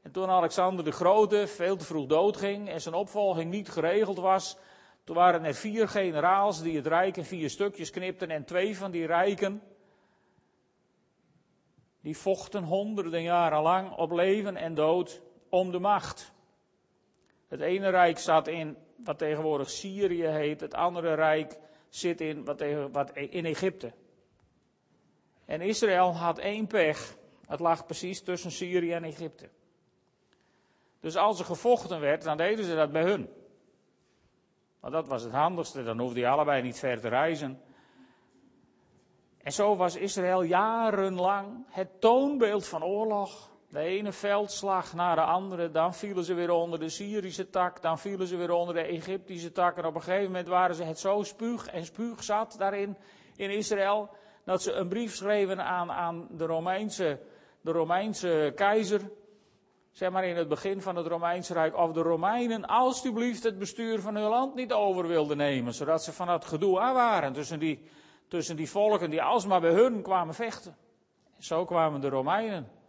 En 0.01 0.11
toen 0.11 0.29
Alexander 0.29 0.85
de 0.85 0.91
Grote 0.91 1.47
veel 1.47 1.75
te 1.75 1.85
vroeg 1.85 2.05
doodging 2.05 2.69
en 2.69 2.81
zijn 2.81 2.95
opvolging 2.95 3.51
niet 3.51 3.69
geregeld 3.69 4.17
was, 4.17 4.57
toen 5.03 5.15
waren 5.15 5.43
er 5.43 5.53
vier 5.53 5.87
generaals 5.87 6.61
die 6.61 6.75
het 6.75 6.87
rijk 6.87 7.17
in 7.17 7.25
vier 7.25 7.49
stukjes 7.49 7.89
knipten 7.89 8.29
en 8.29 8.45
twee 8.45 8.77
van 8.77 8.91
die 8.91 9.05
rijken, 9.05 9.61
die 12.01 12.17
vochten 12.17 12.63
honderden 12.63 13.21
jaren 13.21 13.61
lang 13.61 13.95
op 13.95 14.11
leven 14.11 14.55
en 14.55 14.73
dood 14.73 15.21
om 15.49 15.71
de 15.71 15.79
macht. 15.79 16.33
Het 17.47 17.61
ene 17.61 17.89
rijk 17.89 18.19
zat 18.19 18.47
in 18.47 18.77
wat 19.03 19.17
tegenwoordig 19.17 19.69
Syrië 19.69 20.25
heet, 20.25 20.61
het 20.61 20.73
andere 20.73 21.13
rijk 21.13 21.57
zit 21.89 22.21
in, 22.21 22.45
wat, 22.45 22.63
wat 22.91 23.11
in 23.11 23.45
Egypte. 23.45 23.93
En 25.45 25.61
Israël 25.61 26.15
had 26.15 26.37
één 26.37 26.67
pech. 26.67 27.15
Het 27.47 27.59
lag 27.59 27.85
precies 27.85 28.21
tussen 28.21 28.51
Syrië 28.51 28.91
en 28.91 29.03
Egypte. 29.03 29.49
Dus 30.99 31.15
als 31.15 31.39
er 31.39 31.45
gevochten 31.45 31.99
werd, 31.99 32.23
dan 32.23 32.37
deden 32.37 32.65
ze 32.65 32.75
dat 32.75 32.91
bij 32.91 33.03
hun. 33.03 33.29
Want 34.79 34.93
dat 34.93 35.07
was 35.07 35.23
het 35.23 35.31
handigste, 35.31 35.83
dan 35.83 35.99
hoefde 35.99 36.19
je 36.19 36.27
allebei 36.27 36.61
niet 36.61 36.79
ver 36.79 36.99
te 36.99 37.07
reizen. 37.07 37.61
En 39.37 39.51
zo 39.51 39.75
was 39.75 39.95
Israël 39.95 40.41
jarenlang 40.41 41.65
het 41.69 42.01
toonbeeld 42.01 42.67
van 42.67 42.83
oorlog. 42.83 43.51
De 43.73 43.79
ene 43.79 44.11
veldslag 44.11 44.93
naar 44.93 45.15
de 45.15 45.21
andere, 45.21 45.71
dan 45.71 45.93
vielen 45.93 46.23
ze 46.23 46.33
weer 46.33 46.49
onder 46.49 46.79
de 46.79 46.89
Syrische 46.89 47.49
tak, 47.49 47.81
dan 47.81 47.99
vielen 47.99 48.27
ze 48.27 48.35
weer 48.35 48.51
onder 48.51 48.75
de 48.75 48.81
Egyptische 48.81 49.51
tak. 49.51 49.77
En 49.77 49.85
op 49.85 49.95
een 49.95 50.01
gegeven 50.01 50.25
moment 50.25 50.47
waren 50.47 50.75
ze 50.75 50.83
het 50.83 50.99
zo 50.99 51.23
spuug 51.23 51.67
en 51.67 51.85
spuug 51.85 52.23
zat 52.23 52.55
daarin 52.57 52.97
in 53.35 53.49
Israël, 53.49 54.09
dat 54.45 54.61
ze 54.61 54.71
een 54.71 54.87
brief 54.87 55.15
schreven 55.15 55.65
aan, 55.65 55.91
aan 55.91 56.27
de, 56.31 56.45
Romeinse, 56.45 57.19
de 57.61 57.71
Romeinse 57.71 58.51
keizer, 58.55 59.01
zeg 59.91 60.11
maar 60.11 60.25
in 60.25 60.35
het 60.35 60.47
begin 60.47 60.81
van 60.81 60.95
het 60.95 61.07
Romeinse 61.07 61.53
Rijk, 61.53 61.77
of 61.77 61.91
de 61.91 62.01
Romeinen 62.01 62.65
alstublieft 62.65 63.43
het 63.43 63.59
bestuur 63.59 63.99
van 63.99 64.15
hun 64.15 64.29
land 64.29 64.55
niet 64.55 64.73
over 64.73 65.07
wilden 65.07 65.37
nemen, 65.37 65.73
zodat 65.73 66.03
ze 66.03 66.13
van 66.13 66.27
dat 66.27 66.45
gedoe 66.45 66.79
aan 66.79 66.93
waren 66.93 67.33
tussen 67.33 67.59
die, 67.59 67.87
tussen 68.27 68.55
die 68.55 68.69
volken 68.69 69.09
die 69.09 69.21
alsmaar 69.21 69.61
bij 69.61 69.73
hun 69.73 70.01
kwamen 70.01 70.33
vechten. 70.33 70.77
En 71.37 71.43
zo 71.43 71.65
kwamen 71.65 72.01
de 72.01 72.09
Romeinen 72.09 72.81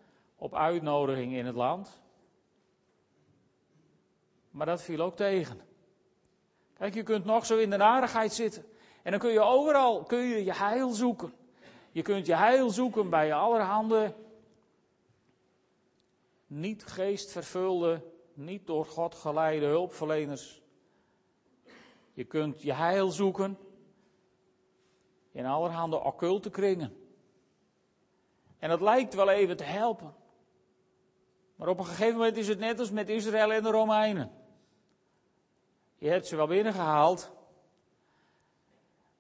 op 0.44 0.54
uitnodiging 0.54 1.32
in 1.34 1.46
het 1.46 1.54
land. 1.54 2.02
Maar 4.50 4.66
dat 4.66 4.82
viel 4.82 5.00
ook 5.00 5.16
tegen. 5.16 5.60
Kijk, 6.74 6.94
je 6.94 7.02
kunt 7.02 7.24
nog 7.24 7.46
zo 7.46 7.56
in 7.56 7.70
de 7.70 7.76
narigheid 7.76 8.32
zitten. 8.32 8.64
En 9.02 9.10
dan 9.10 9.20
kun 9.20 9.30
je 9.30 9.40
overal 9.40 10.02
kun 10.02 10.18
je, 10.18 10.44
je 10.44 10.54
heil 10.54 10.90
zoeken. 10.90 11.32
Je 11.92 12.02
kunt 12.02 12.26
je 12.26 12.34
heil 12.34 12.70
zoeken 12.70 13.10
bij 13.10 13.34
allerhande 13.34 14.14
niet 16.46 16.84
geestvervulde, 16.84 18.02
niet 18.34 18.66
door 18.66 18.86
God 18.86 19.14
geleide 19.14 19.66
hulpverleners. 19.66 20.62
Je 22.12 22.24
kunt 22.24 22.62
je 22.62 22.72
heil 22.72 23.10
zoeken 23.10 23.58
in 25.32 25.46
allerhande 25.46 26.00
occulte 26.00 26.50
kringen. 26.50 26.96
En 28.58 28.68
dat 28.68 28.80
lijkt 28.80 29.14
wel 29.14 29.28
even 29.30 29.56
te 29.56 29.64
helpen. 29.64 30.22
Maar 31.56 31.68
op 31.68 31.78
een 31.78 31.86
gegeven 31.86 32.16
moment 32.16 32.36
is 32.36 32.48
het 32.48 32.58
net 32.58 32.78
als 32.78 32.90
met 32.90 33.08
Israël 33.08 33.52
en 33.52 33.62
de 33.62 33.70
Romeinen. 33.70 34.30
Je 35.98 36.08
hebt 36.08 36.26
ze 36.26 36.36
wel 36.36 36.46
binnengehaald, 36.46 37.32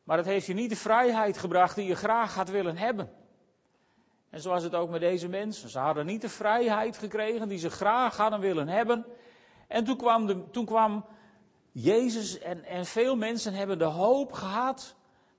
maar 0.04 0.16
het 0.16 0.26
heeft 0.26 0.46
je 0.46 0.54
niet 0.54 0.70
de 0.70 0.76
vrijheid 0.76 1.38
gebracht 1.38 1.74
die 1.74 1.86
je 1.86 1.94
graag 1.94 2.34
had 2.34 2.48
willen 2.48 2.76
hebben. 2.76 3.12
En 4.30 4.40
zo 4.40 4.50
was 4.50 4.62
het 4.62 4.74
ook 4.74 4.90
met 4.90 5.00
deze 5.00 5.28
mensen. 5.28 5.68
Ze 5.68 5.78
hadden 5.78 6.06
niet 6.06 6.20
de 6.20 6.28
vrijheid 6.28 6.98
gekregen 6.98 7.48
die 7.48 7.58
ze 7.58 7.70
graag 7.70 8.16
hadden 8.16 8.40
willen 8.40 8.68
hebben. 8.68 9.06
En 9.68 9.84
toen 9.84 9.96
kwam, 9.96 10.26
de, 10.26 10.50
toen 10.50 10.64
kwam 10.64 11.04
Jezus 11.72 12.38
en, 12.38 12.64
en 12.64 12.84
veel 12.84 13.16
mensen 13.16 13.54
hebben 13.54 13.78
de 13.78 13.84
hoop 13.84 14.32
gehad 14.32 14.94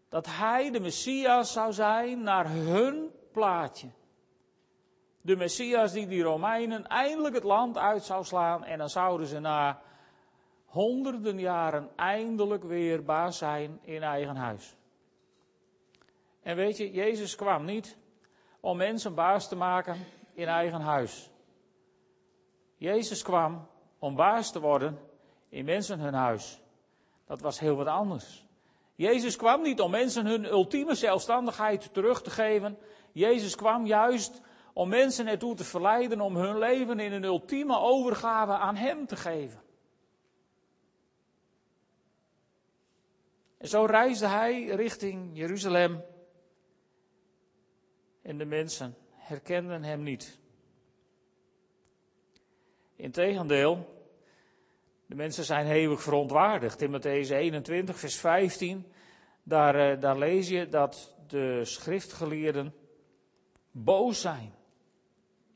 dat 0.09 0.25
hij 0.29 0.71
de 0.71 0.79
Messias 0.79 1.53
zou 1.53 1.73
zijn 1.73 2.23
naar 2.23 2.49
hun 2.49 3.11
plaatje 3.31 3.87
de 5.25 5.35
Messias 5.35 5.91
die 5.91 6.07
die 6.07 6.23
Romeinen 6.23 6.87
eindelijk 6.87 7.35
het 7.35 7.43
land 7.43 7.77
uit 7.77 8.03
zou 8.03 8.23
slaan 8.23 8.63
en 8.63 8.77
dan 8.77 8.89
zouden 8.89 9.27
ze 9.27 9.39
na 9.39 9.81
honderden 10.65 11.39
jaren 11.39 11.89
eindelijk 11.95 12.63
weer 12.63 13.03
baas 13.03 13.37
zijn 13.37 13.79
in 13.81 14.03
eigen 14.03 14.35
huis. 14.35 14.75
En 16.41 16.55
weet 16.55 16.77
je, 16.77 16.91
Jezus 16.91 17.35
kwam 17.35 17.65
niet 17.65 17.97
om 18.59 18.77
mensen 18.77 19.15
baas 19.15 19.47
te 19.47 19.55
maken 19.55 20.05
in 20.33 20.47
eigen 20.47 20.81
huis. 20.81 21.29
Jezus 22.75 23.23
kwam 23.23 23.67
om 23.99 24.15
baas 24.15 24.51
te 24.51 24.59
worden 24.59 24.99
in 25.49 25.65
mensen 25.65 25.99
hun 25.99 26.13
huis. 26.13 26.61
Dat 27.25 27.41
was 27.41 27.59
heel 27.59 27.75
wat 27.75 27.87
anders. 27.87 28.45
Jezus 28.95 29.35
kwam 29.35 29.61
niet 29.61 29.81
om 29.81 29.91
mensen 29.91 30.25
hun 30.25 30.45
ultieme 30.45 30.95
zelfstandigheid 30.95 31.93
terug 31.93 32.21
te 32.21 32.29
geven. 32.29 32.77
Jezus 33.11 33.55
kwam 33.55 33.85
juist 33.85 34.41
om 34.75 34.89
mensen 34.89 35.27
ertoe 35.27 35.55
te 35.55 35.63
verleiden 35.63 36.21
om 36.21 36.35
hun 36.35 36.57
leven 36.57 36.99
in 36.99 37.11
een 37.11 37.23
ultieme 37.23 37.79
overgave 37.79 38.51
aan 38.51 38.75
Hem 38.75 39.05
te 39.05 39.15
geven. 39.15 39.61
En 43.57 43.67
zo 43.67 43.85
reisde 43.85 44.27
hij 44.27 44.65
richting 44.65 45.29
Jeruzalem. 45.37 46.03
En 48.21 48.37
de 48.37 48.45
mensen 48.45 48.95
herkenden 49.11 49.83
hem 49.83 50.03
niet. 50.03 50.39
Integendeel, 52.95 54.03
de 55.05 55.15
mensen 55.15 55.43
zijn 55.43 55.65
hevig 55.65 56.01
verontwaardigd. 56.01 56.81
In 56.81 56.99
Matthäus 56.99 57.29
21, 57.29 57.99
vers 57.99 58.15
15, 58.15 58.91
daar, 59.43 59.75
eh, 59.75 60.01
daar 60.01 60.17
lees 60.17 60.49
je 60.49 60.67
dat 60.67 61.15
de 61.27 61.65
schriftgeleerden 61.65 62.73
boos 63.71 64.21
zijn. 64.21 64.54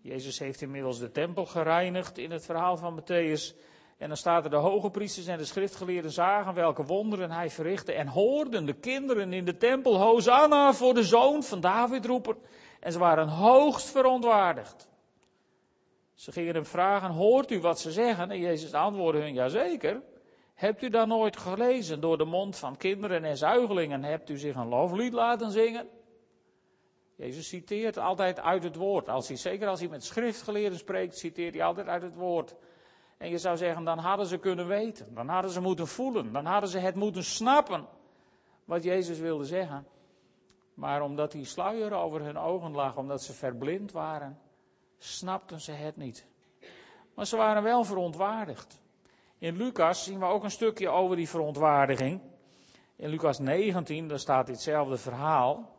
Jezus 0.02 0.40
heeft 0.40 0.62
inmiddels 0.62 1.00
de 1.00 1.12
tempel 1.12 1.46
gereinigd 1.46 2.18
in 2.18 2.32
het 2.32 2.46
verhaal 2.46 2.78
van 2.78 3.02
Matthäus. 3.02 3.56
En 3.98 4.08
dan 4.08 4.18
staat 4.18 4.44
er 4.44 4.50
de 4.50 4.56
hoge 4.56 4.90
priesters 4.90 5.28
en 5.28 5.38
de 5.38 5.46
schriftgeleerden 5.46 6.12
zagen 6.12 6.54
welke 6.54 6.84
wonderen 6.84 7.32
hij 7.32 7.50
verrichtte 7.50 7.94
en 7.94 8.08
hoorden 8.08 8.66
de 8.66 8.74
kinderen 8.74 9.34
in 9.34 9.46
de 9.46 9.58
tempel 9.58 9.98
Hosanna 9.98 10.74
voor 10.74 10.94
de 10.94 11.04
zoon 11.04 11.44
van 11.44 11.60
David 11.60 12.06
roepen. 12.06 12.38
En 12.80 12.92
ze 12.92 13.00
waren 13.00 13.28
hoogst 13.28 13.90
verontwaardigd. 13.90 14.88
Ze 16.14 16.32
gingen 16.32 16.54
hem 16.54 16.66
vragen, 16.66 17.12
hoort 17.12 17.52
u 17.52 17.60
wat 17.60 17.80
ze 17.80 17.92
zeggen? 17.92 18.32
En 18.32 18.40
Jezus 18.40 18.74
antwoordde 18.74 19.22
hun, 19.22 19.34
jazeker. 19.34 20.02
Hebt 20.54 20.82
u 20.82 20.90
dan 20.90 21.08
nooit 21.08 21.38
gelezen 21.38 22.00
door 22.00 22.18
de 22.18 22.26
mond 22.26 22.58
van 22.58 22.78
kinderen 22.78 23.24
en 23.24 23.38
zuigelingen? 23.38 24.04
Hebt 24.04 24.30
u 24.30 24.38
zich 24.38 24.56
een 24.56 24.68
loflied 24.68 25.14
laten 25.14 25.52
zingen? 25.52 25.88
Jezus 27.20 27.48
citeert 27.48 27.98
altijd 27.98 28.40
uit 28.40 28.64
het 28.64 28.76
woord. 28.76 29.10
Als 29.10 29.28
hij, 29.28 29.38
zeker 29.38 29.68
als 29.68 29.80
hij 29.80 29.90
met 29.90 30.04
schriftgeleerden 30.04 30.80
spreekt, 30.80 31.18
citeert 31.18 31.54
hij 31.54 31.64
altijd 31.64 31.88
uit 31.88 32.02
het 32.02 32.16
woord. 32.16 32.56
En 33.18 33.30
je 33.30 33.38
zou 33.38 33.58
zeggen, 33.58 33.84
dan 33.84 33.98
hadden 33.98 34.26
ze 34.26 34.38
kunnen 34.38 34.68
weten. 34.68 35.14
Dan 35.14 35.28
hadden 35.28 35.52
ze 35.52 35.62
moeten 35.62 35.88
voelen. 35.88 36.32
Dan 36.32 36.46
hadden 36.46 36.70
ze 36.70 36.78
het 36.78 36.96
moeten 36.96 37.24
snappen. 37.24 37.88
Wat 38.66 38.84
Jezus 38.84 39.20
wilde 39.20 39.46
zeggen. 39.46 39.88
Maar 40.74 41.02
omdat 41.02 41.32
die 41.32 41.46
sluier 41.46 41.94
over 41.94 42.22
hun 42.22 42.38
ogen 42.38 42.72
lag, 42.72 42.98
omdat 42.98 43.24
ze 43.24 43.34
verblind 43.34 43.92
waren, 43.92 44.40
snapten 44.98 45.62
ze 45.62 45.72
het 45.72 45.98
niet. 45.98 46.28
Maar 47.14 47.26
ze 47.26 47.38
waren 47.38 47.64
wel 47.64 47.84
verontwaardigd. 47.84 48.82
In 49.38 49.56
Lucas 49.56 50.04
zien 50.04 50.20
we 50.20 50.26
ook 50.26 50.44
een 50.44 50.52
stukje 50.52 50.90
over 50.90 51.16
die 51.16 51.30
verontwaardiging. 51.30 52.22
In 52.96 53.10
Lucas 53.10 53.40
19, 53.40 54.08
daar 54.08 54.20
staat 54.20 54.48
ditzelfde 54.48 54.98
verhaal. 54.98 55.78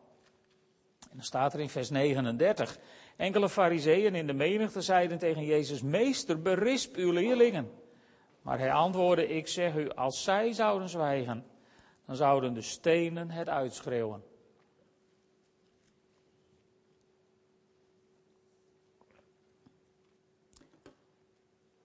En 1.11 1.17
dan 1.17 1.25
staat 1.25 1.55
er 1.55 1.61
in 1.61 1.69
vers 1.69 1.91
39. 1.91 2.79
Enkele 3.17 3.49
fariseeën 3.49 4.15
in 4.15 4.27
de 4.27 4.33
menigte 4.33 4.81
zeiden 4.81 5.19
tegen 5.19 5.45
Jezus, 5.45 5.83
Meester, 5.83 6.43
berisp 6.43 6.97
uw 6.97 7.13
leerlingen. 7.13 7.71
Maar 8.43 8.59
hij 8.59 8.73
antwoordde, 8.73 9.29
ik 9.29 9.49
zeg 9.49 9.77
u, 9.77 9.91
als 9.91 10.23
zij 10.23 10.53
zouden 10.53 10.89
zwijgen, 10.89 11.45
dan 12.07 12.17
zouden 12.17 12.55
de 12.55 12.63
stenen 12.63 13.31
het 13.31 13.49
uitschreeuwen. 13.49 14.25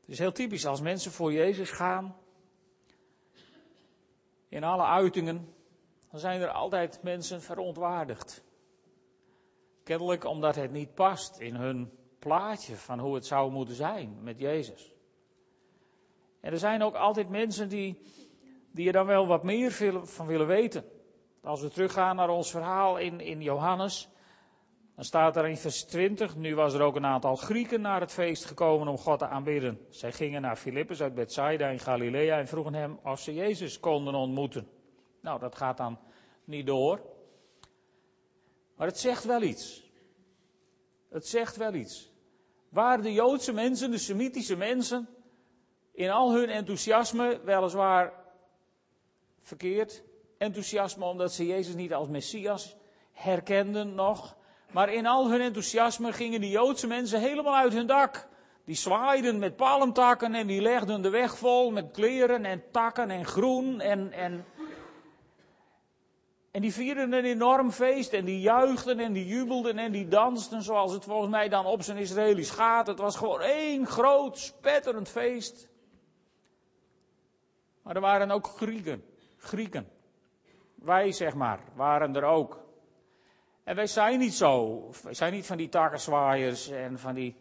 Het 0.01 0.13
is 0.13 0.19
heel 0.19 0.31
typisch 0.31 0.65
als 0.65 0.81
mensen 0.81 1.11
voor 1.11 1.33
Jezus 1.33 1.71
gaan, 1.71 2.15
in 4.49 4.63
alle 4.63 4.83
uitingen, 4.83 5.53
dan 6.11 6.19
zijn 6.19 6.41
er 6.41 6.49
altijd 6.49 7.03
mensen 7.03 7.41
verontwaardigd. 7.41 8.44
Kennelijk 9.85 10.25
omdat 10.25 10.55
het 10.55 10.71
niet 10.71 10.93
past 10.93 11.39
in 11.39 11.55
hun 11.55 11.91
plaatje 12.19 12.75
van 12.75 12.99
hoe 12.99 13.15
het 13.15 13.25
zou 13.25 13.51
moeten 13.51 13.75
zijn 13.75 14.17
met 14.21 14.39
Jezus. 14.39 14.93
En 16.39 16.51
er 16.51 16.59
zijn 16.59 16.83
ook 16.83 16.95
altijd 16.95 17.29
mensen 17.29 17.69
die, 17.69 18.01
die 18.71 18.87
er 18.87 18.93
dan 18.93 19.05
wel 19.05 19.27
wat 19.27 19.43
meer 19.43 19.71
van 20.03 20.25
willen 20.25 20.47
weten. 20.47 20.85
Als 21.41 21.61
we 21.61 21.69
teruggaan 21.69 22.15
naar 22.15 22.29
ons 22.29 22.51
verhaal 22.51 22.97
in, 22.97 23.19
in 23.19 23.41
Johannes, 23.41 24.09
dan 24.95 25.05
staat 25.05 25.35
er 25.35 25.47
in 25.47 25.57
vers 25.57 25.83
20, 25.83 26.35
nu 26.35 26.55
was 26.55 26.73
er 26.73 26.81
ook 26.81 26.95
een 26.95 27.05
aantal 27.05 27.35
Grieken 27.35 27.81
naar 27.81 27.99
het 27.99 28.11
feest 28.11 28.45
gekomen 28.45 28.87
om 28.87 28.97
God 28.97 29.19
te 29.19 29.27
aanbidden. 29.27 29.79
Zij 29.89 30.11
gingen 30.11 30.41
naar 30.41 30.55
Filippus 30.55 31.01
uit 31.01 31.15
Bethsaida 31.15 31.67
in 31.67 31.79
Galilea 31.79 32.37
en 32.37 32.47
vroegen 32.47 32.73
hem 32.73 32.99
of 33.03 33.19
ze 33.19 33.33
Jezus 33.33 33.79
konden 33.79 34.15
ontmoeten. 34.15 34.67
Nou, 35.21 35.39
dat 35.39 35.55
gaat 35.55 35.77
dan 35.77 35.99
niet 36.43 36.65
door. 36.65 37.13
Maar 38.75 38.87
het 38.87 38.99
zegt 38.99 39.23
wel 39.23 39.41
iets. 39.41 39.91
Het 41.09 41.27
zegt 41.27 41.55
wel 41.55 41.73
iets. 41.73 42.11
Waar 42.69 43.01
de 43.01 43.13
Joodse 43.13 43.53
mensen, 43.53 43.91
de 43.91 43.97
Semitische 43.97 44.55
mensen, 44.55 45.07
in 45.93 46.09
al 46.09 46.33
hun 46.33 46.49
enthousiasme, 46.49 47.39
weliswaar 47.43 48.13
verkeerd, 49.41 50.03
enthousiasme 50.37 51.05
omdat 51.05 51.33
ze 51.33 51.45
Jezus 51.45 51.75
niet 51.75 51.93
als 51.93 52.07
Messias 52.07 52.75
herkenden 53.11 53.95
nog, 53.95 54.37
maar 54.71 54.93
in 54.93 55.05
al 55.05 55.29
hun 55.29 55.41
enthousiasme 55.41 56.13
gingen 56.13 56.41
die 56.41 56.49
Joodse 56.49 56.87
mensen 56.87 57.19
helemaal 57.19 57.55
uit 57.55 57.73
hun 57.73 57.87
dak. 57.87 58.27
Die 58.65 58.75
zwaaiden 58.75 59.39
met 59.39 59.55
palmtakken 59.55 60.33
en 60.33 60.47
die 60.47 60.61
legden 60.61 61.01
de 61.01 61.09
weg 61.09 61.37
vol 61.37 61.71
met 61.71 61.91
kleren 61.91 62.45
en 62.45 62.63
takken 62.71 63.09
en 63.09 63.25
groen 63.25 63.81
en, 63.81 64.11
en 64.11 64.45
en 66.55 66.61
die 66.61 66.73
vierden 66.73 67.13
een 67.13 67.25
enorm 67.25 67.71
feest 67.71 68.13
en 68.13 68.25
die 68.25 68.39
juichten 68.39 68.99
en 68.99 69.13
die 69.13 69.25
jubelden 69.25 69.77
en 69.77 69.91
die 69.91 70.07
dansten 70.07 70.61
zoals 70.61 70.91
het 70.91 71.03
volgens 71.03 71.31
mij 71.31 71.49
dan 71.49 71.65
op 71.65 71.81
zijn 71.81 71.97
Israëlisch 71.97 72.49
gaat. 72.49 72.87
Het 72.87 72.99
was 72.99 73.15
gewoon 73.15 73.41
één 73.41 73.85
groot, 73.85 74.37
spetterend 74.37 75.09
feest. 75.09 75.69
Maar 77.81 77.95
er 77.95 78.01
waren 78.01 78.31
ook 78.31 78.47
Grieken. 78.47 79.03
Grieken. 79.37 79.87
Wij, 80.75 81.11
zeg 81.11 81.33
maar, 81.33 81.59
waren 81.73 82.15
er 82.15 82.23
ook. 82.23 82.63
En 83.63 83.75
wij 83.75 83.87
zijn 83.87 84.19
niet 84.19 84.33
zo. 84.33 84.81
Wij 85.03 85.13
zijn 85.13 85.33
niet 85.33 85.45
van 85.45 85.57
die 85.57 85.69
takkenzwaaiers 85.69 86.69
en 86.69 86.99
van 86.99 87.13
die, 87.13 87.35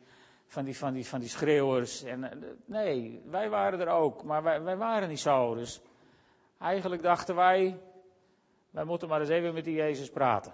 van 0.47 0.65
die, 0.65 0.77
van 0.77 0.93
die, 0.93 1.07
van 1.07 1.21
die 1.21 1.29
schreeuwers. 1.29 2.03
En, 2.03 2.25
eh, 2.25 2.49
nee, 2.65 3.23
wij 3.27 3.49
waren 3.49 3.81
er 3.81 3.89
ook. 3.89 4.25
Maar 4.25 4.43
wij, 4.43 4.63
wij 4.63 4.77
waren 4.77 5.09
niet 5.09 5.21
zo. 5.21 5.55
Dus 5.55 5.81
eigenlijk 6.59 7.03
dachten 7.03 7.35
wij, 7.35 7.79
wij 8.75 8.85
moeten 8.85 9.09
maar 9.09 9.21
eens 9.21 9.29
even 9.29 9.55
met 9.55 9.65
die 9.65 9.75
Jezus 9.75 10.11
praten. 10.11 10.53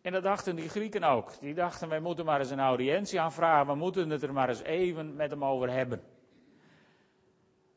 En 0.00 0.12
dat 0.12 0.22
dachten 0.22 0.56
die 0.56 0.68
Grieken 0.68 1.02
ook. 1.02 1.40
Die 1.40 1.54
dachten, 1.54 1.88
wij 1.88 2.00
moeten 2.00 2.24
maar 2.24 2.40
eens 2.40 2.50
een 2.50 2.60
audiëntie 2.60 3.20
aanvragen. 3.20 3.66
We 3.66 3.74
moeten 3.74 4.10
het 4.10 4.22
er 4.22 4.32
maar 4.32 4.48
eens 4.48 4.62
even 4.62 5.16
met 5.16 5.30
hem 5.30 5.44
over 5.44 5.70
hebben. 5.70 6.02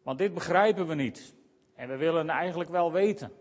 Want 0.04 0.17
dit 0.17 0.34
begrijpen 0.34 0.88
we 0.88 0.95
niet. 0.95 1.36
En 1.76 1.89
we 1.89 1.97
willen 1.97 2.30
eigenlijk 2.30 2.69
wel 2.69 2.91
weten. 2.91 3.32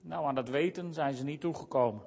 Nou, 0.00 0.26
aan 0.26 0.34
dat 0.34 0.48
weten 0.48 0.94
zijn 0.94 1.14
ze 1.14 1.24
niet 1.24 1.40
toegekomen. 1.40 2.02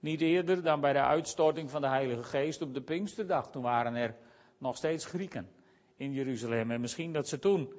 Niet 0.00 0.20
eerder 0.20 0.62
dan 0.62 0.80
bij 0.80 0.92
de 0.92 1.02
uitstorting 1.02 1.70
van 1.70 1.80
de 1.80 1.88
Heilige 1.88 2.22
Geest 2.22 2.62
op 2.62 2.74
de 2.74 2.82
Pinksterdag. 2.82 3.50
Toen 3.50 3.62
waren 3.62 3.94
er 3.94 4.16
nog 4.58 4.76
steeds 4.76 5.04
Grieken 5.04 5.50
in 5.96 6.12
Jeruzalem. 6.12 6.70
En 6.70 6.80
misschien 6.80 7.12
dat 7.12 7.28
ze 7.28 7.38
toen 7.38 7.72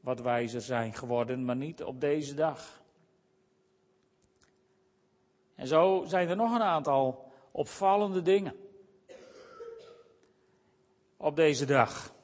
wat 0.00 0.20
wijzer 0.20 0.60
zijn 0.60 0.94
geworden, 0.94 1.44
maar 1.44 1.56
niet 1.56 1.82
op 1.82 2.00
deze 2.00 2.34
dag. 2.34 2.81
En 5.54 5.66
zo 5.66 6.04
zijn 6.06 6.28
er 6.28 6.36
nog 6.36 6.54
een 6.54 6.62
aantal 6.62 7.32
opvallende 7.50 8.22
dingen. 8.22 8.56
Op 11.16 11.36
deze 11.36 11.64
dag. 11.64 12.14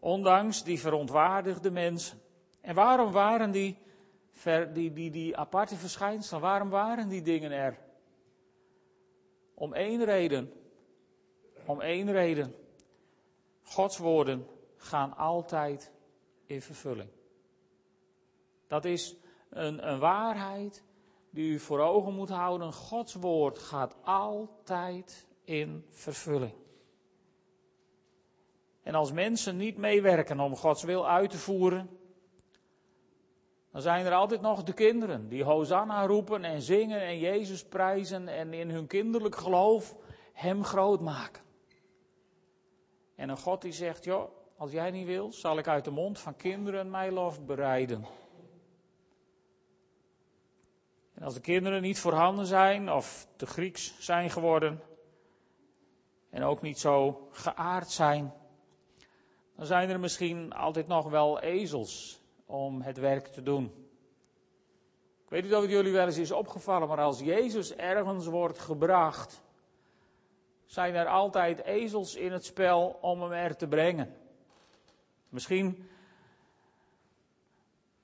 Ondanks 0.00 0.64
die 0.64 0.80
verontwaardigde 0.80 1.70
mensen. 1.70 2.20
En 2.60 2.74
waarom 2.74 3.12
waren 3.12 3.50
die, 3.50 3.78
die, 4.72 5.10
die, 5.10 5.36
aparte 5.36 5.76
verschijnselen, 5.76 6.40
waarom 6.42 6.70
waren 6.70 7.08
die 7.08 7.22
dingen 7.22 7.50
er? 7.50 7.78
Om 9.54 9.72
één 9.72 10.04
reden. 10.04 10.52
Om 11.66 11.80
één 11.80 12.12
reden. 12.12 12.54
Gods 13.62 13.98
woorden 13.98 14.46
gaan 14.76 15.16
altijd 15.16 15.92
in 16.46 16.62
vervulling. 16.62 17.10
Dat 18.66 18.84
is 18.84 19.16
een, 19.48 19.88
een 19.88 19.98
waarheid 19.98 20.83
die 21.34 21.52
u 21.52 21.58
voor 21.58 21.80
ogen 21.80 22.14
moet 22.14 22.28
houden. 22.28 22.72
Gods 22.72 23.14
woord 23.14 23.58
gaat 23.58 23.96
altijd 24.02 25.26
in 25.44 25.84
vervulling. 25.90 26.54
En 28.82 28.94
als 28.94 29.12
mensen 29.12 29.56
niet 29.56 29.76
meewerken 29.76 30.40
om 30.40 30.56
Gods 30.56 30.82
wil 30.82 31.08
uit 31.08 31.30
te 31.30 31.38
voeren, 31.38 31.98
dan 33.70 33.82
zijn 33.82 34.06
er 34.06 34.12
altijd 34.12 34.40
nog 34.40 34.62
de 34.62 34.72
kinderen 34.72 35.28
die 35.28 35.44
Hosanna 35.44 36.06
roepen 36.06 36.44
en 36.44 36.62
zingen 36.62 37.00
en 37.00 37.18
Jezus 37.18 37.64
prijzen 37.64 38.28
en 38.28 38.52
in 38.52 38.70
hun 38.70 38.86
kinderlijk 38.86 39.36
geloof 39.36 39.96
Hem 40.32 40.64
groot 40.64 41.00
maken. 41.00 41.42
En 43.14 43.28
een 43.28 43.38
God 43.38 43.62
die 43.62 43.72
zegt, 43.72 44.04
joh, 44.04 44.30
als 44.56 44.72
jij 44.72 44.90
niet 44.90 45.06
wil, 45.06 45.32
zal 45.32 45.58
ik 45.58 45.68
uit 45.68 45.84
de 45.84 45.90
mond 45.90 46.18
van 46.18 46.36
kinderen 46.36 46.90
mijn 46.90 47.12
lof 47.12 47.44
bereiden. 47.44 48.06
En 51.14 51.22
als 51.22 51.34
de 51.34 51.40
kinderen 51.40 51.82
niet 51.82 51.98
voorhanden 51.98 52.46
zijn 52.46 52.90
of 52.90 53.26
te 53.36 53.46
Grieks 53.46 53.96
zijn 53.98 54.30
geworden 54.30 54.82
en 56.30 56.42
ook 56.42 56.62
niet 56.62 56.78
zo 56.78 57.28
geaard 57.30 57.90
zijn, 57.90 58.32
dan 59.56 59.66
zijn 59.66 59.90
er 59.90 60.00
misschien 60.00 60.52
altijd 60.52 60.86
nog 60.86 61.08
wel 61.10 61.40
ezels 61.40 62.20
om 62.46 62.82
het 62.82 62.98
werk 62.98 63.26
te 63.26 63.42
doen. 63.42 63.64
Ik 65.24 65.30
weet 65.30 65.42
niet 65.42 65.54
of 65.54 65.62
het 65.62 65.70
jullie 65.70 65.92
wel 65.92 66.06
eens 66.06 66.18
is 66.18 66.30
opgevallen, 66.30 66.88
maar 66.88 67.00
als 67.00 67.20
Jezus 67.20 67.74
ergens 67.74 68.26
wordt 68.26 68.58
gebracht, 68.58 69.42
zijn 70.64 70.94
er 70.94 71.06
altijd 71.06 71.62
ezels 71.62 72.14
in 72.14 72.32
het 72.32 72.44
spel 72.44 72.98
om 73.00 73.22
hem 73.22 73.32
er 73.32 73.56
te 73.56 73.68
brengen. 73.68 74.16
Misschien 75.28 75.88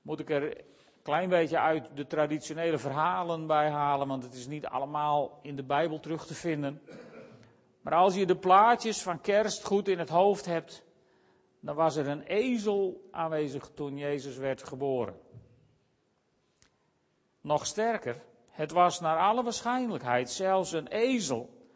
moet 0.03 0.21
ik 0.21 0.31
er 0.31 0.65
klein 1.11 1.29
beetje 1.29 1.59
uit 1.59 1.97
de 1.97 2.07
traditionele 2.07 2.79
verhalen 2.79 3.47
bijhalen, 3.47 4.09
want 4.09 4.23
het 4.23 4.35
is 4.35 4.47
niet 4.47 4.67
allemaal 4.67 5.39
in 5.43 5.57
de 5.57 5.63
Bijbel 5.63 6.01
terug 6.01 6.27
te 6.27 6.35
vinden. 6.35 6.83
Maar 7.81 7.95
als 7.95 8.15
je 8.15 8.27
de 8.27 8.37
plaatjes 8.37 9.03
van 9.03 9.21
kerst 9.21 9.65
goed 9.65 9.89
in 9.89 9.99
het 9.99 10.09
hoofd 10.09 10.45
hebt, 10.45 10.85
dan 11.61 11.75
was 11.75 11.97
er 11.97 12.09
een 12.09 12.23
ezel 12.23 13.09
aanwezig 13.11 13.71
toen 13.75 13.97
Jezus 13.97 14.37
werd 14.37 14.63
geboren. 14.63 15.21
Nog 17.41 17.67
sterker, 17.67 18.23
het 18.51 18.71
was 18.71 19.01
naar 19.01 19.19
alle 19.19 19.43
waarschijnlijkheid 19.43 20.31
zelfs 20.31 20.73
een 20.73 20.89
ezel 20.89 21.69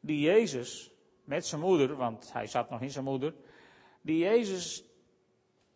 die 0.00 0.20
Jezus 0.20 0.92
met 1.24 1.46
zijn 1.46 1.60
moeder, 1.60 1.96
want 1.96 2.32
hij 2.32 2.46
zat 2.46 2.70
nog 2.70 2.80
in 2.80 2.90
zijn 2.90 3.04
moeder, 3.04 3.34
die 4.02 4.18
Jezus 4.18 4.84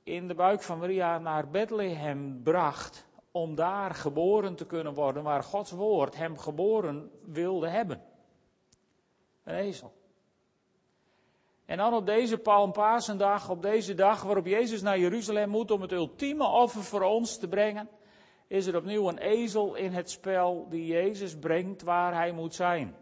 in 0.05 0.29
de 0.29 0.35
buik 0.35 0.63
van 0.63 0.79
Maria 0.79 1.19
naar 1.19 1.49
Bethlehem 1.49 2.43
bracht 2.43 3.07
om 3.31 3.55
daar 3.55 3.95
geboren 3.95 4.55
te 4.55 4.67
kunnen 4.67 4.95
worden 4.95 5.23
waar 5.23 5.43
Gods 5.43 5.71
woord 5.71 6.17
hem 6.17 6.39
geboren 6.39 7.11
wilde 7.23 7.69
hebben. 7.69 8.03
Een 9.45 9.55
ezel. 9.55 9.93
En 11.65 11.77
dan 11.77 11.95
op 11.95 12.07
deze 12.07 12.39
Palmpasendag, 12.39 13.51
op 13.51 13.63
deze 13.63 13.95
dag 13.95 14.23
waarop 14.23 14.47
Jezus 14.47 14.83
naar 14.83 14.99
Jeruzalem 14.99 15.49
moet 15.49 15.71
om 15.71 15.81
het 15.81 15.93
ultieme 15.93 16.47
offer 16.47 16.83
voor 16.83 17.03
ons 17.03 17.39
te 17.39 17.49
brengen, 17.49 17.89
is 18.47 18.67
er 18.67 18.77
opnieuw 18.77 19.09
een 19.09 19.19
ezel 19.19 19.75
in 19.75 19.93
het 19.93 20.11
spel 20.11 20.67
die 20.69 20.87
Jezus 20.87 21.39
brengt 21.39 21.83
waar 21.83 22.15
hij 22.15 22.33
moet 22.33 22.55
zijn. 22.55 22.97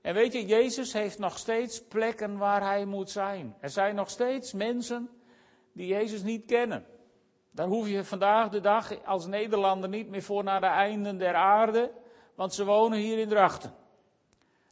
En 0.00 0.14
weet 0.14 0.32
je, 0.32 0.46
Jezus 0.46 0.92
heeft 0.92 1.18
nog 1.18 1.38
steeds 1.38 1.86
plekken 1.86 2.38
waar 2.38 2.62
hij 2.62 2.84
moet 2.84 3.10
zijn. 3.10 3.56
Er 3.60 3.70
zijn 3.70 3.94
nog 3.94 4.10
steeds 4.10 4.52
mensen 4.52 5.08
die 5.74 5.86
Jezus 5.86 6.22
niet 6.22 6.44
kennen. 6.44 6.86
Daar 7.50 7.66
hoef 7.66 7.88
je 7.88 8.04
vandaag 8.04 8.48
de 8.48 8.60
dag 8.60 9.04
als 9.04 9.26
Nederlander 9.26 9.88
niet 9.88 10.08
meer 10.08 10.22
voor 10.22 10.44
naar 10.44 10.60
de 10.60 10.66
einden 10.66 11.18
der 11.18 11.34
aarde, 11.34 11.90
want 12.34 12.54
ze 12.54 12.64
wonen 12.64 12.98
hier 12.98 13.18
in 13.18 13.28
Drachten. 13.28 13.74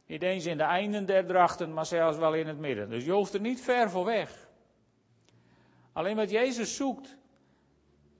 Niet 0.05 0.23
eens 0.23 0.45
in 0.45 0.57
de 0.57 0.63
einden 0.63 1.05
der 1.05 1.25
drachten, 1.25 1.73
maar 1.73 1.85
zelfs 1.85 2.17
wel 2.17 2.33
in 2.33 2.47
het 2.47 2.59
midden. 2.59 2.89
Dus 2.89 3.05
je 3.05 3.11
hoeft 3.11 3.33
er 3.33 3.39
niet 3.39 3.61
ver 3.61 3.89
voor 3.89 4.05
weg. 4.05 4.49
Alleen 5.93 6.15
wat 6.15 6.29
Jezus 6.29 6.75
zoekt, 6.75 7.17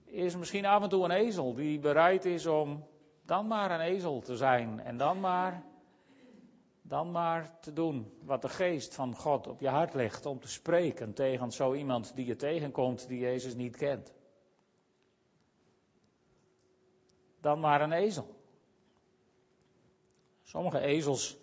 is 0.04 0.36
misschien 0.36 0.66
af 0.66 0.82
en 0.82 0.88
toe 0.88 1.04
een 1.04 1.10
ezel 1.10 1.54
die 1.54 1.78
bereid 1.78 2.24
is 2.24 2.46
om 2.46 2.86
dan 3.26 3.46
maar 3.46 3.70
een 3.70 3.80
ezel 3.80 4.20
te 4.20 4.36
zijn. 4.36 4.80
En 4.80 4.96
dan 4.96 5.20
maar, 5.20 5.62
dan 6.86 7.10
maar 7.10 7.58
te 7.60 7.72
doen 7.72 8.18
wat 8.22 8.42
de 8.42 8.48
geest 8.48 8.94
van 8.94 9.16
God 9.16 9.46
op 9.46 9.60
je 9.60 9.68
hart 9.68 9.94
legt. 9.94 10.26
Om 10.26 10.40
te 10.40 10.48
spreken 10.48 11.14
tegen 11.14 11.52
zo 11.52 11.74
iemand 11.74 12.16
die 12.16 12.26
je 12.26 12.36
tegenkomt 12.36 13.08
die 13.08 13.18
Jezus 13.18 13.54
niet 13.54 13.76
kent. 13.76 14.12
Dan 17.40 17.60
maar 17.60 17.80
een 17.80 17.92
ezel. 17.92 18.34
Sommige 20.42 20.80
ezels 20.80 21.38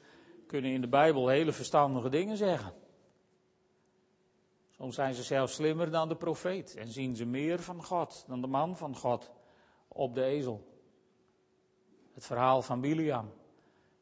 kunnen 0.47 0.71
in 0.71 0.81
de 0.81 0.87
Bijbel 0.87 1.27
hele 1.27 1.51
verstandige 1.51 2.09
dingen 2.09 2.37
zeggen. 2.37 2.73
Soms 4.69 4.95
zijn 4.95 5.13
ze 5.13 5.23
zelfs 5.23 5.53
slimmer 5.53 5.91
dan 5.91 6.09
de 6.09 6.15
profeet 6.15 6.75
en 6.75 6.87
zien 6.87 7.15
ze 7.15 7.25
meer 7.25 7.59
van 7.59 7.83
God 7.83 8.23
dan 8.27 8.41
de 8.41 8.47
man 8.47 8.77
van 8.77 8.95
God 8.95 9.31
op 9.87 10.13
de 10.13 10.23
ezel. 10.23 10.67
Het 12.13 12.25
verhaal 12.25 12.61
van 12.61 12.81
Biliam 12.81 13.33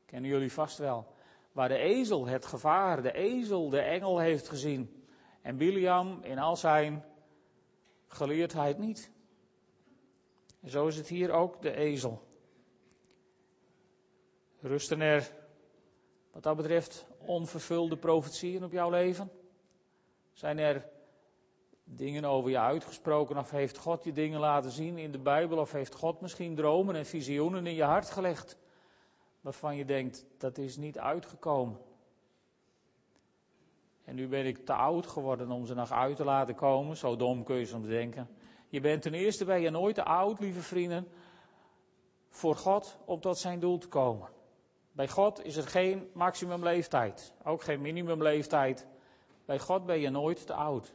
kennen 0.05 0.29
jullie 0.29 0.51
vast 0.51 0.77
wel. 0.77 1.17
Waar 1.51 1.67
de 1.67 1.77
ezel 1.77 2.27
het 2.27 2.45
gevaar, 2.45 3.01
de 3.01 3.13
ezel 3.13 3.69
de 3.69 3.81
engel 3.81 4.19
heeft 4.19 4.49
gezien. 4.49 5.03
En 5.41 5.57
Biliam 5.57 6.23
in 6.23 6.39
al 6.39 6.55
zijn 6.55 7.05
geleerdheid 8.07 8.77
niet. 8.77 9.11
En 10.61 10.69
zo 10.69 10.87
is 10.87 10.97
het 10.97 11.07
hier 11.07 11.31
ook 11.31 11.61
de 11.61 11.75
ezel. 11.75 12.27
Rusten 14.59 15.01
er 15.01 15.31
wat 16.31 16.43
dat 16.43 16.55
betreft 16.55 17.05
onvervulde 17.17 17.97
profetieën 17.97 18.63
op 18.63 18.71
jouw 18.71 18.89
leven? 18.89 19.31
Zijn 20.33 20.57
er 20.57 20.89
dingen 21.83 22.25
over 22.25 22.49
je 22.49 22.59
uitgesproken 22.59 23.37
of 23.37 23.51
heeft 23.51 23.77
God 23.77 24.03
je 24.03 24.11
dingen 24.11 24.39
laten 24.39 24.71
zien 24.71 24.97
in 24.97 25.11
de 25.11 25.19
Bijbel 25.19 25.57
of 25.57 25.71
heeft 25.71 25.95
God 25.95 26.21
misschien 26.21 26.55
dromen 26.55 26.95
en 26.95 27.05
visioenen 27.05 27.67
in 27.67 27.75
je 27.75 27.83
hart 27.83 28.09
gelegd 28.09 28.57
waarvan 29.41 29.75
je 29.75 29.85
denkt 29.85 30.25
dat 30.37 30.57
is 30.57 30.77
niet 30.77 30.99
uitgekomen? 30.99 31.79
En 34.05 34.15
nu 34.15 34.27
ben 34.27 34.45
ik 34.45 34.65
te 34.65 34.73
oud 34.73 35.07
geworden 35.07 35.51
om 35.51 35.65
ze 35.65 35.73
nog 35.73 35.91
uit 35.91 36.15
te 36.15 36.23
laten 36.23 36.55
komen, 36.55 36.97
zo 36.97 37.15
dom 37.15 37.43
kun 37.43 37.55
je 37.55 37.65
soms 37.65 37.87
denken. 37.87 38.29
Je 38.67 38.79
bent 38.79 39.01
ten 39.01 39.13
eerste 39.13 39.45
ben 39.45 39.61
je 39.61 39.69
nooit 39.69 39.95
te 39.95 40.03
oud, 40.03 40.39
lieve 40.39 40.61
vrienden, 40.61 41.07
voor 42.29 42.55
God 42.55 42.97
om 43.05 43.19
tot 43.19 43.37
zijn 43.37 43.59
doel 43.59 43.77
te 43.77 43.87
komen. 43.87 44.29
Bij 44.91 45.07
God 45.07 45.45
is 45.45 45.55
er 45.55 45.67
geen 45.67 46.09
maximumleeftijd, 46.13 47.33
ook 47.43 47.63
geen 47.63 47.81
minimumleeftijd. 47.81 48.87
Bij 49.45 49.59
God 49.59 49.85
ben 49.85 49.99
je 49.99 50.09
nooit 50.09 50.45
te 50.45 50.53
oud. 50.53 50.93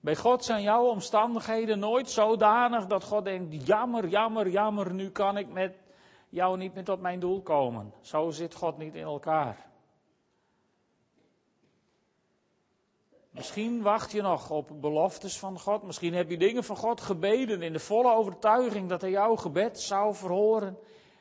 Bij 0.00 0.16
God 0.16 0.44
zijn 0.44 0.62
jouw 0.62 0.84
omstandigheden 0.84 1.78
nooit 1.78 2.10
zodanig 2.10 2.86
dat 2.86 3.04
God 3.04 3.24
denkt: 3.24 3.66
jammer, 3.66 4.08
jammer, 4.08 4.48
jammer, 4.48 4.94
nu 4.94 5.10
kan 5.10 5.36
ik 5.36 5.48
met 5.48 5.76
jou 6.28 6.56
niet 6.56 6.74
meer 6.74 6.84
tot 6.84 7.00
mijn 7.00 7.20
doel 7.20 7.42
komen. 7.42 7.92
Zo 8.00 8.30
zit 8.30 8.54
God 8.54 8.78
niet 8.78 8.94
in 8.94 9.02
elkaar. 9.02 9.66
Misschien 13.36 13.82
wacht 13.82 14.12
je 14.12 14.22
nog 14.22 14.50
op 14.50 14.80
beloftes 14.80 15.38
van 15.38 15.58
God. 15.58 15.82
Misschien 15.82 16.14
heb 16.14 16.30
je 16.30 16.36
dingen 16.36 16.64
van 16.64 16.76
God 16.76 17.00
gebeden 17.00 17.62
in 17.62 17.72
de 17.72 17.78
volle 17.78 18.14
overtuiging 18.14 18.88
dat 18.88 19.00
hij 19.00 19.10
jouw 19.10 19.36
gebed 19.36 19.80
zou 19.80 20.14
verhoren. 20.14 20.78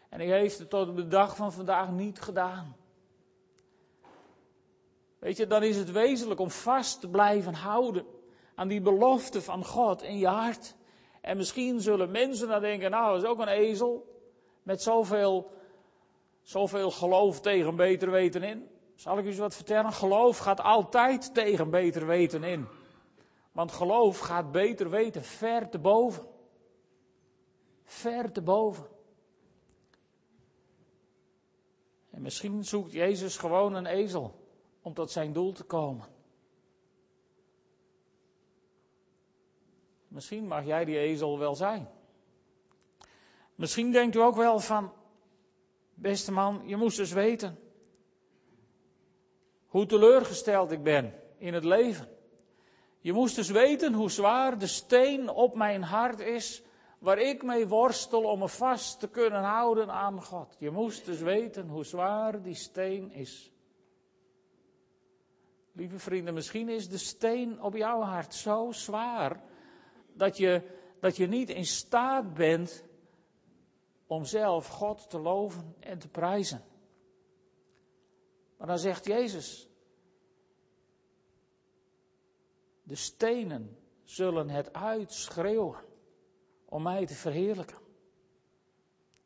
En 0.10 0.20
hij 0.20 0.40
heeft 0.40 0.60
het 0.60 0.70
tot 0.70 0.90
op 0.90 0.96
de 0.96 1.08
dag 1.08 1.36
van 1.36 1.52
vandaag 1.52 1.92
niet 1.92 2.22
gedaan. 2.22 2.76
Weet 5.20 5.38
je, 5.38 5.48
dan 5.48 5.64
is 5.64 5.78
het 5.78 5.92
wezenlijk 5.92 6.40
om 6.40 6.50
vast 6.50 7.02
te 7.02 7.10
blijven 7.10 7.54
houden 7.54 8.06
aan 8.56 8.68
die 8.68 8.82
belofte 8.82 9.42
van 9.42 9.66
God 9.66 10.02
in 10.04 10.18
je 10.18 10.28
hart. 10.28 10.76
En 11.22 11.38
misschien 11.38 11.82
zullen 11.82 12.12
mensen 12.12 12.48
dan 12.48 12.62
denken, 12.62 12.92
nou, 12.92 13.14
dat 13.14 13.24
is 13.24 13.30
ook 13.30 13.40
een 13.40 13.48
ezel. 13.48 14.15
Met 14.66 14.82
zoveel, 14.82 15.52
zoveel 16.42 16.92
geloof 16.92 17.42
tegen 17.42 17.76
beter 17.76 18.12
weten 18.12 18.44
in. 18.44 18.70
Zal 18.96 19.18
ik 19.18 19.26
u 19.26 19.28
eens 19.28 19.38
wat 19.38 19.56
vertellen? 19.56 19.92
Geloof 19.94 20.38
gaat 20.38 20.62
altijd 20.62 21.34
tegen 21.34 21.70
beter 21.70 22.06
weten 22.06 22.44
in. 22.44 22.68
Want 23.52 23.72
geloof 23.72 24.20
gaat 24.20 24.52
beter 24.52 24.90
weten 24.90 25.24
ver 25.24 25.70
te 25.70 25.80
boven. 25.80 26.28
Ver 27.84 28.32
te 28.32 28.42
boven. 28.42 28.88
En 32.10 32.22
misschien 32.22 32.64
zoekt 32.64 32.92
Jezus 32.92 33.38
gewoon 33.38 33.74
een 33.74 33.86
ezel 33.86 34.48
om 34.82 34.94
tot 34.94 35.12
zijn 35.12 35.34
doel 35.34 35.52
te 35.52 35.64
komen. 35.64 36.08
Misschien 40.08 40.48
mag 40.48 40.66
jij 40.66 40.86
die 40.86 40.98
ezel 40.98 41.40
wel 41.40 41.56
zijn. 41.56 41.95
Misschien 43.56 43.92
denkt 43.92 44.16
u 44.16 44.20
ook 44.20 44.36
wel 44.36 44.60
van, 44.60 44.94
beste 45.94 46.32
man, 46.32 46.62
je 46.66 46.76
moest 46.76 46.98
dus 46.98 47.12
weten 47.12 47.60
hoe 49.66 49.86
teleurgesteld 49.86 50.72
ik 50.72 50.84
ben 50.84 51.14
in 51.38 51.54
het 51.54 51.64
leven. 51.64 52.08
Je 53.00 53.14
moest 53.14 53.36
dus 53.36 53.50
weten 53.50 53.94
hoe 53.94 54.12
zwaar 54.12 54.58
de 54.58 54.68
steen 54.68 55.30
op 55.30 55.56
mijn 55.56 55.84
hart 55.84 56.20
is 56.20 56.64
waar 57.00 57.20
ik 57.20 57.44
mee 57.44 57.68
worstel 57.68 58.24
om 58.24 58.40
me 58.40 58.50
vast 58.50 59.00
te 59.00 59.08
kunnen 59.08 59.44
houden 59.44 59.92
aan 59.92 60.22
God. 60.22 60.56
Je 60.60 60.70
moest 60.72 61.06
dus 61.06 61.20
weten 61.20 61.68
hoe 61.68 61.86
zwaar 61.86 62.42
die 62.42 62.56
steen 62.56 63.12
is. 63.12 63.52
Lieve 65.72 66.00
vrienden, 66.00 66.34
misschien 66.34 66.70
is 66.70 66.90
de 66.90 66.98
steen 66.98 67.62
op 67.62 67.76
jouw 67.76 68.02
hart 68.02 68.34
zo 68.34 68.72
zwaar 68.72 69.44
dat 70.14 70.38
je, 70.38 70.62
dat 71.00 71.18
je 71.18 71.28
niet 71.28 71.50
in 71.50 71.66
staat 71.66 72.34
bent 72.34 72.85
om 74.08 74.26
zelf 74.26 74.68
God 74.68 75.10
te 75.10 75.20
loven 75.20 75.76
en 75.80 76.00
te 76.00 76.08
prijzen. 76.08 76.64
Maar 78.58 78.68
dan 78.68 78.80
zegt 78.80 79.06
Jezus, 79.06 79.70
de 82.84 82.96
stenen 82.96 83.78
zullen 84.04 84.50
het 84.50 84.74
uitschreeuwen 84.74 85.84
om 86.66 86.84
mij 86.84 87.06
te 87.06 87.16
verheerlijken. 87.16 87.78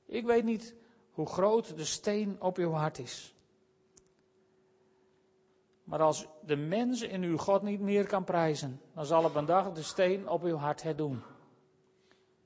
Ik 0.05 0.25
weet 0.25 0.43
niet 0.43 0.75
hoe 1.11 1.25
groot 1.25 1.77
de 1.77 1.85
steen 1.85 2.41
op 2.41 2.57
uw 2.57 2.71
hart 2.71 2.99
is. 2.99 3.35
Maar 5.83 6.01
als 6.01 6.27
de 6.45 6.55
mens 6.55 7.01
in 7.01 7.23
uw 7.23 7.37
God 7.37 7.61
niet 7.61 7.79
meer 7.79 8.07
kan 8.07 8.23
prijzen, 8.23 8.81
dan 8.93 9.05
zal 9.05 9.23
op 9.23 9.35
een 9.35 9.45
dag 9.45 9.71
de 9.71 9.83
steen 9.83 10.29
op 10.29 10.43
uw 10.43 10.55
hart 10.55 10.83
het 10.83 10.97
doen. 10.97 11.23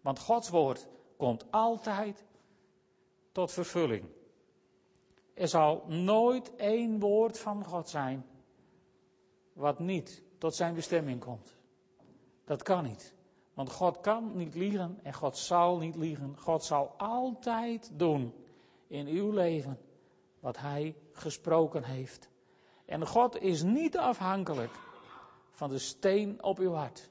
Want 0.02 0.20
Gods 0.20 0.50
woord 0.50 0.88
komt 1.24 1.52
altijd 1.52 2.26
tot 3.32 3.52
vervulling. 3.52 4.06
Er 5.34 5.48
zal 5.48 5.84
nooit 5.88 6.56
één 6.56 7.00
woord 7.00 7.40
van 7.40 7.66
God 7.66 7.90
zijn 7.90 8.26
wat 9.54 9.80
niet 9.80 10.24
tot 10.38 10.56
zijn 10.56 10.74
bestemming 10.74 11.20
komt. 11.20 11.56
Dat 12.46 12.64
kan 12.64 12.84
niet. 12.84 13.14
Want 13.54 13.72
God 13.72 14.00
kan 14.00 14.36
niet 14.36 14.56
liegen 14.56 15.00
en 15.04 15.14
God 15.14 15.38
zal 15.38 15.78
niet 15.78 15.96
liegen. 15.96 16.38
God 16.38 16.64
zal 16.64 16.94
altijd 16.98 17.92
doen 17.94 18.34
in 18.88 19.08
uw 19.08 19.32
leven 19.32 19.80
wat 20.40 20.58
Hij 20.58 20.96
gesproken 21.12 21.84
heeft. 21.84 22.30
En 22.86 23.08
God 23.08 23.42
is 23.42 23.62
niet 23.62 23.98
afhankelijk 23.98 24.72
van 25.52 25.70
de 25.70 25.80
steen 25.80 26.44
op 26.44 26.58
uw 26.58 26.72
hart. 26.72 27.10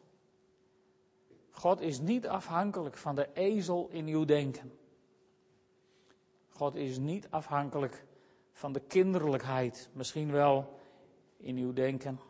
God 1.52 1.80
is 1.80 2.00
niet 2.00 2.28
afhankelijk 2.28 2.96
van 2.96 3.14
de 3.14 3.28
ezel 3.32 3.88
in 3.90 4.06
uw 4.06 4.24
denken. 4.24 4.72
God 6.48 6.74
is 6.74 6.98
niet 6.98 7.30
afhankelijk 7.30 8.04
van 8.52 8.72
de 8.72 8.80
kinderlijkheid, 8.80 9.90
misschien 9.92 10.30
wel 10.30 10.78
in 11.36 11.56
uw 11.56 11.72
denken. 11.72 12.20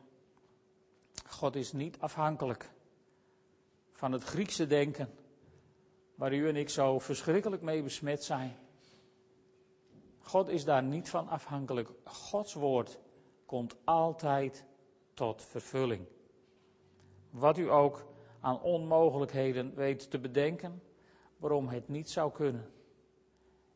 God 1.27 1.57
is 1.57 1.73
niet 1.73 1.99
afhankelijk 1.99 2.71
van 3.93 4.13
het 4.13 4.23
Griekse 4.23 4.67
denken, 4.67 5.15
waar 6.15 6.33
u 6.33 6.49
en 6.49 6.57
ik 6.57 6.69
zo 6.69 6.99
verschrikkelijk 6.99 7.63
mee 7.63 7.83
besmet 7.83 8.25
zijn. 8.25 8.57
God 10.19 10.49
is 10.49 10.65
daar 10.65 10.83
niet 10.83 11.11
van 11.11 11.29
afhankelijk. 11.29 11.89
Gods 12.05 12.55
woord 12.55 12.99
komt 13.47 13.77
altijd 13.85 14.65
tot 15.15 15.43
vervulling. 15.43 16.07
Wat 17.31 17.59
u 17.59 17.71
ook 17.71 18.07
aan 18.43 18.63
onmogelijkheden 18.63 19.75
weet 19.75 20.11
te 20.11 20.19
bedenken, 20.19 20.83
waarom 21.37 21.69
het 21.69 21.89
niet 21.89 22.11
zou 22.11 22.33
kunnen. 22.33 22.71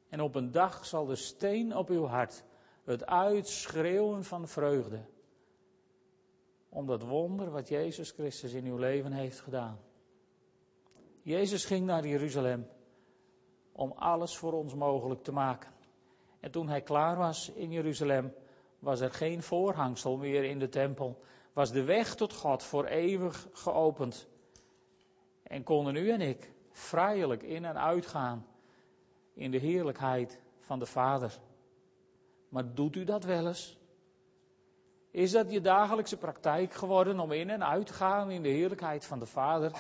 En 0.09 0.21
op 0.21 0.35
een 0.35 0.51
dag 0.51 0.87
zal 0.87 1.07
de 1.07 1.17
steen 1.17 1.77
op 1.77 1.89
uw 1.89 2.05
hart 2.05 2.45
het 2.85 3.07
uitschreeuwen 3.07 4.25
van 4.25 4.49
vreugde. 4.49 5.01
Om 6.69 6.87
dat 6.87 7.03
wonder 7.03 7.51
wat 7.51 7.69
Jezus 7.69 8.11
Christus 8.11 8.53
in 8.53 8.65
uw 8.65 8.77
leven 8.77 9.13
heeft 9.13 9.41
gedaan. 9.41 9.79
Jezus 11.23 11.65
ging 11.65 11.87
naar 11.87 12.07
Jeruzalem 12.07 12.69
om 13.73 13.93
alles 13.93 14.37
voor 14.37 14.53
ons 14.53 14.75
mogelijk 14.75 15.23
te 15.23 15.33
maken. 15.33 15.71
En 16.41 16.51
toen 16.51 16.69
hij 16.69 16.83
klaar 16.83 17.17
was 17.17 17.51
in 17.51 17.71
Jeruzalem, 17.71 18.35
was 18.79 19.01
er 19.01 19.13
geen 19.13 19.43
voorhangsel 19.43 20.17
meer 20.17 20.45
in 20.45 20.59
de 20.59 20.69
tempel. 20.69 21.23
Was 21.53 21.73
de 21.73 21.85
weg 21.85 22.15
tot 22.15 22.33
God 22.33 22.63
voor 22.63 22.85
eeuwig 22.85 23.49
geopend. 23.53 24.29
En 25.47 25.63
konden 25.63 25.97
u 25.97 26.11
en 26.11 26.21
ik 26.21 26.53
vrijelijk 26.71 27.43
in 27.43 27.65
en 27.65 27.81
uitgaan 27.81 28.47
in 29.35 29.51
de 29.51 29.59
heerlijkheid 29.59 30.41
van 30.61 30.79
de 30.79 30.87
Vader. 30.87 31.39
Maar 32.49 32.75
doet 32.75 32.97
u 32.97 33.05
dat 33.05 33.25
wel 33.25 33.47
eens? 33.47 33.79
Is 35.11 35.31
dat 35.31 35.53
je 35.53 35.61
dagelijkse 35.61 36.17
praktijk 36.17 36.75
geworden 36.75 37.21
om 37.21 37.33
in 37.33 37.51
en 37.51 37.67
uit 37.67 37.87
te 37.87 37.93
gaan 37.93 38.31
in 38.31 38.43
de 38.43 38.49
heerlijkheid 38.49 39.05
van 39.05 39.19
de 39.19 39.27
Vader? 39.27 39.73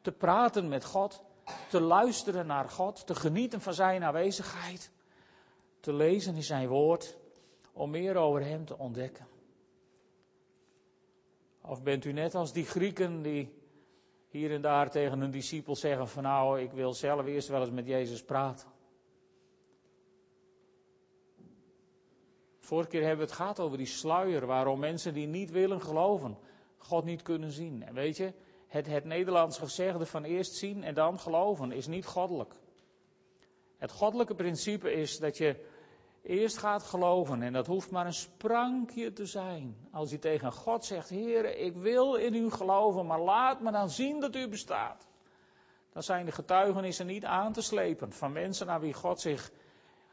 Te 0.00 0.12
praten 0.12 0.68
met 0.68 0.84
God, 0.84 1.22
te 1.68 1.80
luisteren 1.80 2.46
naar 2.46 2.68
God, 2.68 3.06
te 3.06 3.14
genieten 3.14 3.60
van 3.60 3.74
Zijn 3.74 4.04
aanwezigheid, 4.04 4.90
te 5.80 5.92
lezen 5.92 6.34
in 6.34 6.42
Zijn 6.42 6.68
woord, 6.68 7.16
om 7.72 7.90
meer 7.90 8.16
over 8.16 8.44
Hem 8.44 8.64
te 8.64 8.78
ontdekken? 8.78 9.26
Of 11.60 11.82
bent 11.82 12.04
u 12.04 12.12
net 12.12 12.34
als 12.34 12.52
die 12.52 12.64
Grieken 12.64 13.22
die 13.22 13.61
hier 14.32 14.52
en 14.52 14.62
daar 14.62 14.90
tegen 14.90 15.20
hun 15.20 15.30
discipel 15.30 15.76
zeggen 15.76 16.08
van 16.08 16.22
nou, 16.22 16.60
ik 16.60 16.72
wil 16.72 16.92
zelf 16.92 17.26
eerst 17.26 17.48
wel 17.48 17.60
eens 17.60 17.70
met 17.70 17.86
Jezus 17.86 18.22
praten. 18.22 18.68
Vorige 22.58 22.88
keer 22.88 23.00
hebben 23.00 23.18
we 23.18 23.24
het 23.24 23.34
gehad 23.40 23.60
over 23.60 23.76
die 23.76 23.86
sluier, 23.86 24.46
waarom 24.46 24.80
mensen 24.80 25.14
die 25.14 25.26
niet 25.26 25.50
willen 25.50 25.80
geloven, 25.80 26.38
God 26.76 27.04
niet 27.04 27.22
kunnen 27.22 27.50
zien. 27.50 27.82
En 27.82 27.94
weet 27.94 28.16
je, 28.16 28.32
het, 28.66 28.86
het 28.86 29.04
Nederlands 29.04 29.58
gezegde 29.58 30.06
van 30.06 30.24
eerst 30.24 30.54
zien 30.54 30.84
en 30.84 30.94
dan 30.94 31.18
geloven 31.18 31.72
is 31.72 31.86
niet 31.86 32.06
goddelijk. 32.06 32.54
Het 33.76 33.92
goddelijke 33.92 34.34
principe 34.34 34.92
is 34.92 35.18
dat 35.18 35.36
je 35.36 35.56
eerst 36.22 36.58
gaat 36.58 36.82
geloven 36.82 37.42
en 37.42 37.52
dat 37.52 37.66
hoeft 37.66 37.90
maar 37.90 38.06
een 38.06 38.12
sprankje 38.12 39.12
te 39.12 39.26
zijn. 39.26 39.76
Als 39.92 40.10
je 40.10 40.18
tegen 40.18 40.52
God 40.52 40.84
zegt, 40.84 41.08
Heer, 41.08 41.56
ik 41.58 41.76
wil 41.76 42.14
in 42.14 42.34
u 42.34 42.50
geloven, 42.50 43.06
maar 43.06 43.20
laat 43.20 43.60
me 43.60 43.72
dan 43.72 43.90
zien 43.90 44.20
dat 44.20 44.36
u 44.36 44.48
bestaat. 44.48 45.06
Dan 45.92 46.02
zijn 46.02 46.24
de 46.24 46.32
getuigenissen 46.32 47.06
niet 47.06 47.24
aan 47.24 47.52
te 47.52 47.62
slepen 47.62 48.12
van 48.12 48.32
mensen 48.32 48.66
naar 48.66 48.80
wie 48.80 48.94
God 48.94 49.20
zich 49.20 49.50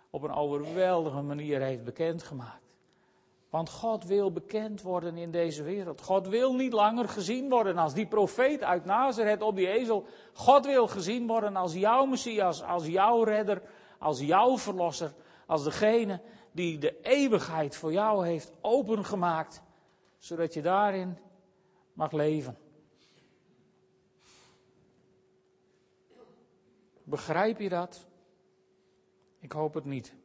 op 0.10 0.24
een 0.24 0.34
overweldige 0.34 1.22
manier 1.22 1.62
heeft 1.62 1.84
bekendgemaakt. 1.84 2.68
Want 3.50 3.70
God 3.70 4.04
wil 4.04 4.32
bekend 4.32 4.82
worden 4.82 5.18
in 5.18 5.32
deze 5.32 5.64
wereld. 5.64 6.02
God 6.02 6.28
wil 6.28 6.54
niet 6.54 6.74
langer 6.74 7.10
gezien 7.10 7.50
worden 7.50 7.78
als 7.78 7.94
die 7.94 8.08
profeet 8.08 8.64
uit 8.64 8.86
Nazareth 8.86 9.42
op 9.42 9.56
die 9.56 9.68
ezel. 9.68 10.06
God 10.34 10.66
wil 10.66 10.88
gezien 10.88 11.28
worden 11.28 11.56
als 11.56 11.74
jouw 11.74 12.06
Messias, 12.06 12.64
als 12.64 12.86
jouw 12.86 13.24
redder, 13.24 13.62
als 14.00 14.20
jouw 14.20 14.58
verlosser, 14.58 15.14
als 15.50 15.64
degene 15.64 16.22
die 16.52 16.78
de 16.78 17.02
eeuwigheid 17.02 17.76
voor 17.76 17.92
jou 17.92 18.26
heeft 18.26 18.52
opengemaakt, 18.62 19.62
zodat 20.18 20.54
je 20.54 20.62
daarin 20.62 21.18
mag 21.94 22.12
leven. 22.12 22.58
Begrijp 27.04 27.60
je 27.60 27.70
dat? 27.70 28.08
Ik 29.40 29.52
hoop 29.52 29.74
het 29.74 29.86
niet. 29.86 30.16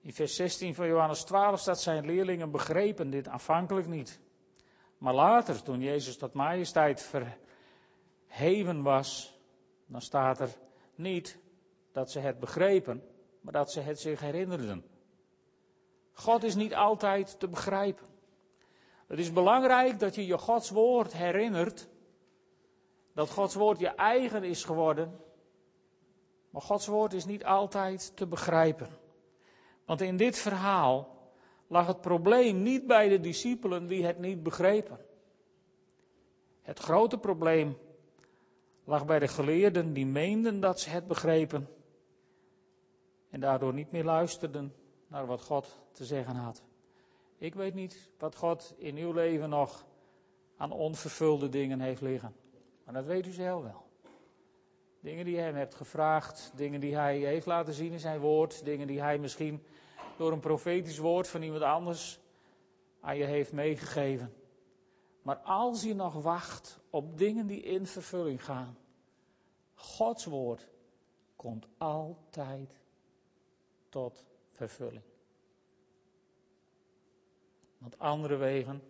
In 0.00 0.12
vers 0.12 0.36
16 0.36 0.74
van 0.74 0.86
Johannes 0.86 1.24
12 1.24 1.60
staat 1.60 1.80
zijn 1.80 2.06
leerlingen 2.06 2.50
begrepen 2.50 3.10
dit 3.10 3.28
aanvankelijk 3.28 3.86
niet. 3.86 4.20
Maar 4.98 5.14
later, 5.14 5.62
toen 5.62 5.80
Jezus 5.80 6.16
tot 6.16 6.32
majesteit 6.32 7.10
verheven 8.28 8.82
was, 8.82 9.38
dan 9.86 10.00
staat 10.00 10.40
er 10.40 10.50
niet 10.94 11.38
dat 11.92 12.10
ze 12.10 12.18
het 12.18 12.38
begrepen, 12.38 13.11
maar 13.42 13.52
dat 13.52 13.72
ze 13.72 13.80
het 13.80 14.00
zich 14.00 14.20
herinnerden. 14.20 14.84
God 16.12 16.42
is 16.42 16.54
niet 16.54 16.74
altijd 16.74 17.40
te 17.40 17.48
begrijpen. 17.48 18.06
Het 19.06 19.18
is 19.18 19.32
belangrijk 19.32 19.98
dat 19.98 20.14
je 20.14 20.26
je 20.26 20.38
Gods 20.38 20.70
woord 20.70 21.12
herinnert, 21.12 21.88
dat 23.14 23.30
Gods 23.30 23.54
woord 23.54 23.78
je 23.78 23.88
eigen 23.88 24.44
is 24.44 24.64
geworden, 24.64 25.20
maar 26.50 26.62
Gods 26.62 26.86
woord 26.86 27.12
is 27.12 27.24
niet 27.24 27.44
altijd 27.44 28.16
te 28.16 28.26
begrijpen. 28.26 28.88
Want 29.84 30.00
in 30.00 30.16
dit 30.16 30.38
verhaal 30.38 31.16
lag 31.66 31.86
het 31.86 32.00
probleem 32.00 32.62
niet 32.62 32.86
bij 32.86 33.08
de 33.08 33.20
discipelen 33.20 33.86
die 33.86 34.04
het 34.04 34.18
niet 34.18 34.42
begrepen. 34.42 34.98
Het 36.62 36.78
grote 36.78 37.18
probleem 37.18 37.78
lag 38.84 39.06
bij 39.06 39.18
de 39.18 39.28
geleerden 39.28 39.92
die 39.92 40.06
meenden 40.06 40.60
dat 40.60 40.80
ze 40.80 40.90
het 40.90 41.06
begrepen 41.06 41.68
en 43.32 43.40
daardoor 43.40 43.72
niet 43.72 43.90
meer 43.90 44.04
luisterden 44.04 44.74
naar 45.06 45.26
wat 45.26 45.42
God 45.42 45.80
te 45.92 46.04
zeggen 46.04 46.34
had. 46.34 46.62
Ik 47.38 47.54
weet 47.54 47.74
niet 47.74 48.10
wat 48.18 48.36
God 48.36 48.74
in 48.76 48.96
uw 48.96 49.12
leven 49.12 49.48
nog 49.48 49.86
aan 50.56 50.72
onvervulde 50.72 51.48
dingen 51.48 51.80
heeft 51.80 52.00
liggen. 52.00 52.34
Maar 52.84 52.94
dat 52.94 53.04
weet 53.04 53.26
u 53.26 53.30
zelf 53.30 53.62
wel. 53.62 53.86
Dingen 55.00 55.24
die 55.24 55.36
hij 55.36 55.44
hem 55.44 55.54
hebt 55.54 55.74
gevraagd, 55.74 56.52
dingen 56.54 56.80
die 56.80 56.94
hij 56.94 57.18
heeft 57.18 57.46
laten 57.46 57.74
zien 57.74 57.92
in 57.92 58.00
zijn 58.00 58.20
woord, 58.20 58.64
dingen 58.64 58.86
die 58.86 59.00
hij 59.00 59.18
misschien 59.18 59.62
door 60.16 60.32
een 60.32 60.40
profetisch 60.40 60.98
woord 60.98 61.28
van 61.28 61.42
iemand 61.42 61.62
anders 61.62 62.20
aan 63.00 63.16
je 63.16 63.24
heeft 63.24 63.52
meegegeven. 63.52 64.34
Maar 65.22 65.36
als 65.36 65.82
je 65.82 65.94
nog 65.94 66.14
wacht 66.14 66.80
op 66.90 67.18
dingen 67.18 67.46
die 67.46 67.62
in 67.62 67.86
vervulling 67.86 68.44
gaan, 68.44 68.76
Gods 69.74 70.24
woord 70.24 70.68
komt 71.36 71.66
altijd 71.78 72.81
tot 73.92 74.24
vervulling. 74.50 75.02
Want 77.78 77.98
andere 77.98 78.36
wegen 78.36 78.82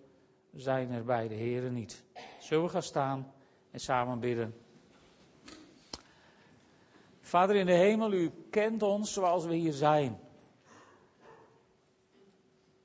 zijn 0.52 0.90
er 0.90 1.04
bij 1.04 1.28
de 1.28 1.34
Heren 1.34 1.72
niet. 1.72 2.04
Zullen 2.40 2.64
we 2.64 2.70
gaan 2.70 2.82
staan 2.82 3.32
en 3.70 3.80
samen 3.80 4.20
bidden? 4.20 4.54
Vader 7.20 7.56
in 7.56 7.66
de 7.66 7.72
hemel, 7.72 8.12
u 8.12 8.30
kent 8.50 8.82
ons 8.82 9.12
zoals 9.12 9.44
we 9.44 9.54
hier 9.54 9.72
zijn. 9.72 10.20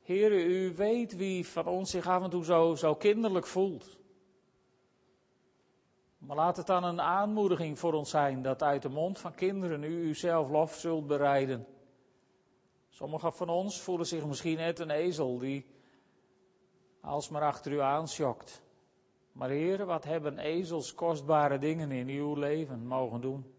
Heer, 0.01 0.31
u 0.31 0.75
weet 0.75 1.15
wie 1.15 1.47
van 1.47 1.65
ons 1.67 1.91
zich 1.91 2.07
af 2.07 2.23
en 2.23 2.29
toe 2.29 2.43
zo, 2.43 2.75
zo 2.75 2.95
kinderlijk 2.95 3.45
voelt. 3.45 3.97
Maar 6.17 6.35
laat 6.35 6.57
het 6.57 6.67
dan 6.67 6.83
een 6.83 7.01
aanmoediging 7.01 7.79
voor 7.79 7.93
ons 7.93 8.09
zijn 8.09 8.41
dat 8.41 8.63
uit 8.63 8.81
de 8.81 8.89
mond 8.89 9.19
van 9.19 9.35
kinderen 9.35 9.83
u 9.83 10.07
uzelf 10.07 10.49
lof 10.49 10.75
zult 10.75 11.07
bereiden. 11.07 11.67
Sommigen 12.97 13.33
van 13.33 13.49
ons 13.49 13.81
voelen 13.81 14.05
zich 14.05 14.25
misschien 14.25 14.57
net 14.57 14.79
een 14.79 14.89
ezel 14.89 15.37
die 15.37 15.65
alsmaar 17.01 17.41
achter 17.41 17.71
u 17.71 17.79
aanschokt. 17.79 18.61
Maar 19.31 19.49
Heer, 19.49 19.85
wat 19.85 20.03
hebben 20.03 20.39
ezels 20.39 20.93
kostbare 20.93 21.57
dingen 21.57 21.91
in 21.91 22.07
uw 22.07 22.33
leven 22.35 22.87
mogen 22.87 23.21
doen? 23.21 23.53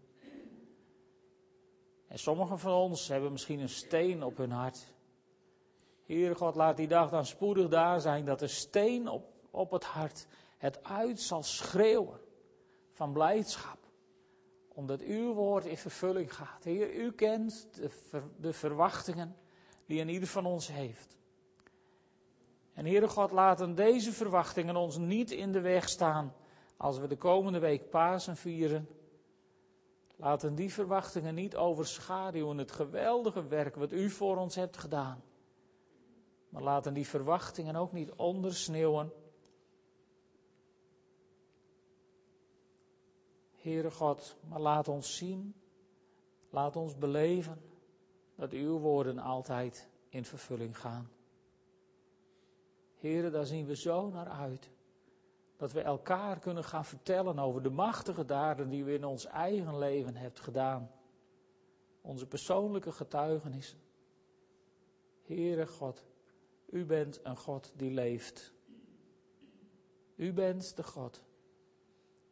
En 2.09 2.19
sommigen 2.19 2.59
van 2.59 2.73
ons 2.73 3.09
hebben 3.09 3.33
misschien 3.33 3.61
een 3.61 3.69
steen 3.69 4.23
op 4.23 4.37
hun 4.37 4.51
hart. 4.51 4.95
Heer 6.05 6.37
God, 6.37 6.55
laat 6.55 6.77
die 6.77 6.89
dag 6.89 7.11
dan 7.11 7.27
spoedig 7.27 7.69
daar 7.69 8.01
zijn 8.01 8.25
dat 8.25 8.39
de 8.39 8.49
steen 8.49 9.09
op, 9.09 9.25
op 9.51 9.71
het 9.71 9.85
hart 9.85 10.27
het 10.57 10.85
uit 10.85 11.21
zal 11.21 11.43
schreeuwen 11.43 12.21
van 12.93 13.13
blijdschap. 13.13 13.78
Omdat 14.79 15.01
uw 15.01 15.35
woord 15.35 15.65
in 15.65 15.77
vervulling 15.77 16.35
gaat. 16.35 16.65
Heer, 16.65 16.95
u 16.95 17.13
kent 17.13 17.69
de, 18.37 18.53
verwachtingen 18.53 19.37
die 19.87 20.01
een 20.01 20.09
ieder 20.09 20.29
van 20.29 20.47
ons 20.47 20.69
heeft. 20.69 21.17
En 22.73 22.85
Heere 22.85 23.09
God, 23.09 23.31
laten 23.31 23.75
deze 23.75 24.13
verwachtingen 24.13 24.77
ons 24.77 24.97
niet 24.97 25.31
in 25.31 25.53
de 25.53 25.61
weg 25.61 25.89
staan 25.89 26.35
als 26.77 26.99
we 26.99 27.07
de 27.07 27.17
komende 27.17 27.59
week 27.59 27.91
Pasen 27.91 28.37
vieren. 28.37 28.89
Laten 30.17 30.55
die 30.55 30.73
verwachtingen 30.73 31.35
niet 31.35 31.57
overschaduwen 31.57 32.59
het 32.59 32.73
geweldige 32.73 33.47
werk 33.47 33.77
wat 33.77 33.93
u 33.93 34.11
voor 34.11 34.37
ons 34.37 34.55
hebt 34.55 34.77
gedaan. 34.77 35.23
Maar 36.49 36.63
laten 36.63 36.95
die 36.95 37.07
verwachtingen 37.07 37.77
ook 37.77 37.93
niet 37.93 38.13
ondersneeuwen. 38.13 39.13
Heere 43.69 43.91
God, 43.91 44.37
maar 44.49 44.61
laat 44.61 44.89
ons 44.89 45.17
zien, 45.17 45.55
laat 46.51 46.77
ons 46.77 46.97
beleven 46.97 47.61
dat 48.35 48.53
uw 48.53 48.79
woorden 48.79 49.19
altijd 49.19 49.89
in 50.09 50.25
vervulling 50.25 50.79
gaan. 50.79 51.11
Heren, 52.95 53.33
daar 53.33 53.47
zien 53.47 53.67
we 53.67 53.77
zo 53.77 54.09
naar 54.09 54.29
uit. 54.29 54.71
Dat 55.57 55.73
we 55.73 55.81
elkaar 55.81 56.39
kunnen 56.39 56.65
gaan 56.65 56.85
vertellen 56.85 57.39
over 57.39 57.63
de 57.63 57.71
machtige 57.71 58.25
daden 58.25 58.69
die 58.69 58.85
we 58.85 58.95
in 58.95 59.05
ons 59.05 59.25
eigen 59.25 59.79
leven 59.79 60.17
hebt 60.17 60.41
gedaan. 60.41 60.91
Onze 62.01 62.27
persoonlijke 62.27 62.93
getuigenissen. 62.93 63.79
Heere 65.23 65.67
God, 65.67 66.05
u 66.67 66.85
bent 66.85 67.21
een 67.23 67.37
God 67.37 67.73
die 67.77 67.91
leeft. 67.91 68.53
U 70.17 70.33
bent 70.33 70.77
de 70.77 70.83
God 70.83 71.27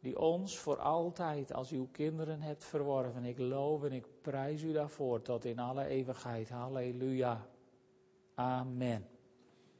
die 0.07 0.19
ons 0.19 0.57
voor 0.57 0.77
altijd 0.79 1.53
als 1.53 1.71
uw 1.71 1.87
kinderen 1.91 2.41
hebt 2.41 2.63
verworven. 2.65 3.23
Ik 3.23 3.39
loof 3.39 3.83
en 3.83 3.91
ik 3.91 4.05
prijs 4.21 4.63
u 4.63 4.71
daarvoor 4.71 5.21
tot 5.21 5.45
in 5.45 5.59
alle 5.59 5.85
eeuwigheid. 5.85 6.49
Halleluja. 6.49 7.47
Amen. 8.35 9.16